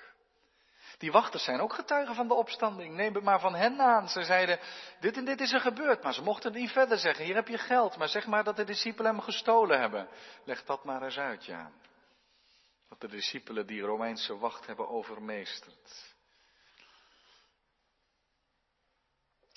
Die 0.97 1.11
wachters 1.11 1.43
zijn 1.43 1.59
ook 1.59 1.73
getuigen 1.73 2.15
van 2.15 2.27
de 2.27 2.33
opstanding. 2.33 2.95
Neem 2.95 3.13
het 3.13 3.23
maar 3.23 3.39
van 3.39 3.55
hen 3.55 3.79
aan. 3.79 4.09
Ze 4.09 4.23
zeiden, 4.23 4.59
dit 4.99 5.17
en 5.17 5.25
dit 5.25 5.41
is 5.41 5.53
er 5.53 5.59
gebeurd, 5.59 6.03
maar 6.03 6.13
ze 6.13 6.21
mochten 6.21 6.51
het 6.51 6.61
niet 6.61 6.71
verder 6.71 6.97
zeggen. 6.97 7.25
Hier 7.25 7.35
heb 7.35 7.47
je 7.47 7.57
geld, 7.57 7.97
maar 7.97 8.09
zeg 8.09 8.25
maar 8.25 8.43
dat 8.43 8.55
de 8.55 8.63
discipelen 8.63 9.11
hem 9.11 9.21
gestolen 9.21 9.79
hebben. 9.79 10.07
Leg 10.43 10.63
dat 10.63 10.83
maar 10.83 11.03
eens 11.03 11.17
uit, 11.17 11.45
ja. 11.45 11.71
Dat 12.89 13.01
de 13.01 13.07
discipelen 13.07 13.67
die 13.67 13.81
Romeinse 13.81 14.37
wacht 14.37 14.65
hebben 14.65 14.89
overmeesterd. 14.89 16.13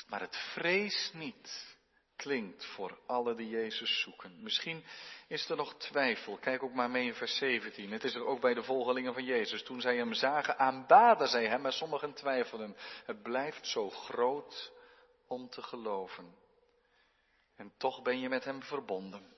Maar 0.09 0.21
het 0.21 0.37
vrees 0.37 1.11
niet 1.13 1.77
klinkt 2.19 2.65
voor 2.65 2.99
alle 3.07 3.35
die 3.35 3.49
Jezus 3.49 4.01
zoeken. 4.01 4.43
Misschien 4.43 4.85
is 5.29 5.49
er 5.49 5.57
nog 5.57 5.75
twijfel. 5.77 6.37
Kijk 6.37 6.63
ook 6.63 6.73
maar 6.73 6.91
mee 6.91 7.07
in 7.07 7.15
vers 7.15 7.37
17. 7.37 7.93
Het 7.93 8.05
is 8.05 8.15
er 8.15 8.27
ook 8.27 8.41
bij 8.41 8.55
de 8.55 8.63
volgelingen 8.63 9.15
van 9.15 9.25
Jezus. 9.25 9.63
Toen 9.63 9.81
zij 9.81 9.97
hem 9.97 10.15
zagen, 10.15 10.59
aanbaden 10.59 11.29
zij 11.29 11.47
hem, 11.47 11.61
maar 11.61 11.73
sommigen 11.73 12.13
twijfelden. 12.13 12.77
Het 13.05 13.23
blijft 13.23 13.67
zo 13.67 13.91
groot 13.91 14.73
om 15.27 15.49
te 15.49 15.63
geloven. 15.63 16.35
En 17.57 17.73
toch 17.77 18.03
ben 18.03 18.21
je 18.21 18.29
met 18.29 18.45
hem 18.45 18.63
verbonden. 18.63 19.37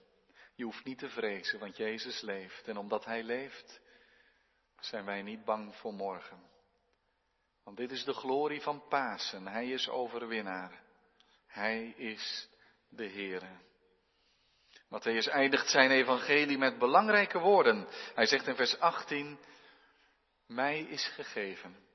Je 0.54 0.64
hoeft 0.64 0.84
niet 0.84 0.98
te 0.98 1.08
vrezen, 1.08 1.58
want 1.58 1.76
Jezus 1.76 2.20
leeft. 2.20 2.68
En 2.68 2.76
omdat 2.76 3.04
hij 3.04 3.22
leeft, 3.22 3.80
zijn 4.80 5.04
wij 5.04 5.22
niet 5.22 5.44
bang 5.44 5.76
voor 5.76 5.92
morgen. 5.92 6.42
Want 7.64 7.76
dit 7.76 7.90
is 7.90 8.04
de 8.04 8.14
glorie 8.14 8.60
van 8.60 8.88
Pasen. 8.88 9.46
Hij 9.46 9.70
is 9.70 9.88
overwinnaar. 9.88 10.82
Hij 11.46 11.94
is 11.96 12.48
de 12.90 13.08
Heere. 13.08 13.58
Matthäus 14.88 15.28
eindigt 15.28 15.70
zijn 15.70 15.90
evangelie 15.90 16.58
met 16.58 16.78
belangrijke 16.78 17.38
woorden. 17.38 17.86
Hij 18.14 18.26
zegt 18.26 18.46
in 18.46 18.54
vers 18.54 18.78
18, 18.78 19.38
mij 20.46 20.80
is 20.80 21.06
gegeven 21.06 21.88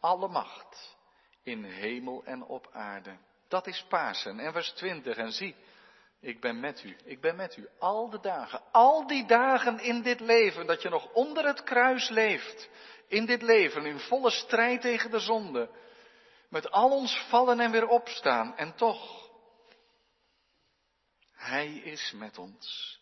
alle 0.00 0.28
macht 0.28 0.96
in 1.42 1.64
hemel 1.64 2.24
en 2.24 2.42
op 2.42 2.68
aarde. 2.72 3.16
Dat 3.48 3.66
is 3.66 3.84
Pasen. 3.88 4.38
En 4.38 4.52
vers 4.52 4.70
20, 4.70 5.16
en 5.16 5.32
zie, 5.32 5.54
ik 6.20 6.40
ben 6.40 6.60
met 6.60 6.84
u, 6.84 6.96
ik 7.04 7.20
ben 7.20 7.36
met 7.36 7.56
u 7.56 7.68
al 7.78 8.10
de 8.10 8.20
dagen, 8.20 8.62
al 8.72 9.06
die 9.06 9.26
dagen 9.26 9.78
in 9.78 10.02
dit 10.02 10.20
leven 10.20 10.66
dat 10.66 10.82
je 10.82 10.88
nog 10.88 11.12
onder 11.12 11.44
het 11.46 11.62
kruis 11.62 12.08
leeft, 12.08 12.68
in 13.08 13.26
dit 13.26 13.42
leven 13.42 13.86
in 13.86 13.98
volle 13.98 14.30
strijd 14.30 14.80
tegen 14.80 15.10
de 15.10 15.18
zonde, 15.18 15.70
met 16.48 16.70
al 16.70 16.90
ons 16.90 17.26
vallen 17.28 17.60
en 17.60 17.70
weer 17.70 17.86
opstaan 17.86 18.56
en 18.56 18.74
toch 18.74 19.15
hij 21.46 21.72
is 21.72 22.12
met 22.12 22.38
ons. 22.38 22.98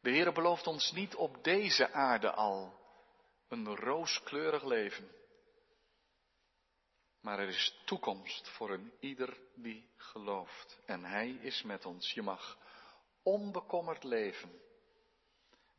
De 0.00 0.10
Heer 0.10 0.32
belooft 0.32 0.66
ons 0.66 0.92
niet 0.92 1.14
op 1.14 1.44
deze 1.44 1.92
aarde 1.92 2.30
al 2.30 2.78
een 3.48 3.76
rooskleurig 3.76 4.64
leven. 4.64 5.16
Maar 7.20 7.38
er 7.38 7.48
is 7.48 7.80
toekomst 7.84 8.48
voor 8.48 8.70
een 8.70 8.92
ieder 9.00 9.38
die 9.54 9.90
gelooft. 9.96 10.78
En 10.86 11.04
Hij 11.04 11.30
is 11.30 11.62
met 11.62 11.86
ons. 11.86 12.12
Je 12.12 12.22
mag 12.22 12.58
onbekommerd 13.22 14.04
leven 14.04 14.60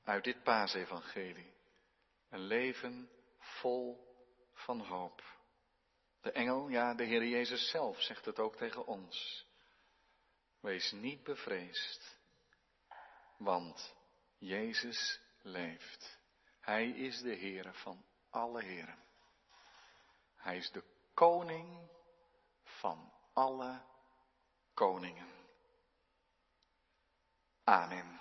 uit 0.03 0.23
dit 0.23 0.43
paasevangelie. 0.43 1.53
Een 2.29 2.43
leven 2.43 3.09
vol 3.38 4.07
van 4.53 4.79
hoop. 4.79 5.23
De 6.21 6.31
engel, 6.31 6.67
ja, 6.67 6.93
de 6.93 7.03
Heer 7.03 7.25
Jezus 7.25 7.69
zelf 7.69 8.01
zegt 8.01 8.25
het 8.25 8.39
ook 8.39 8.55
tegen 8.55 8.85
ons. 8.85 9.47
Wees 10.60 10.91
niet 10.91 11.24
bevreesd, 11.24 12.17
want 13.38 13.95
Jezus 14.38 15.19
leeft. 15.41 16.19
Hij 16.60 16.89
is 16.89 17.22
de 17.22 17.34
Heer 17.34 17.74
van 17.74 18.06
alle 18.30 18.63
Heren. 18.63 19.04
Hij 20.36 20.58
is 20.58 20.72
de 20.72 20.84
koning 21.13 21.89
van 22.63 23.13
alle 23.34 23.82
koningen. 24.74 25.28
Amen. 27.63 28.18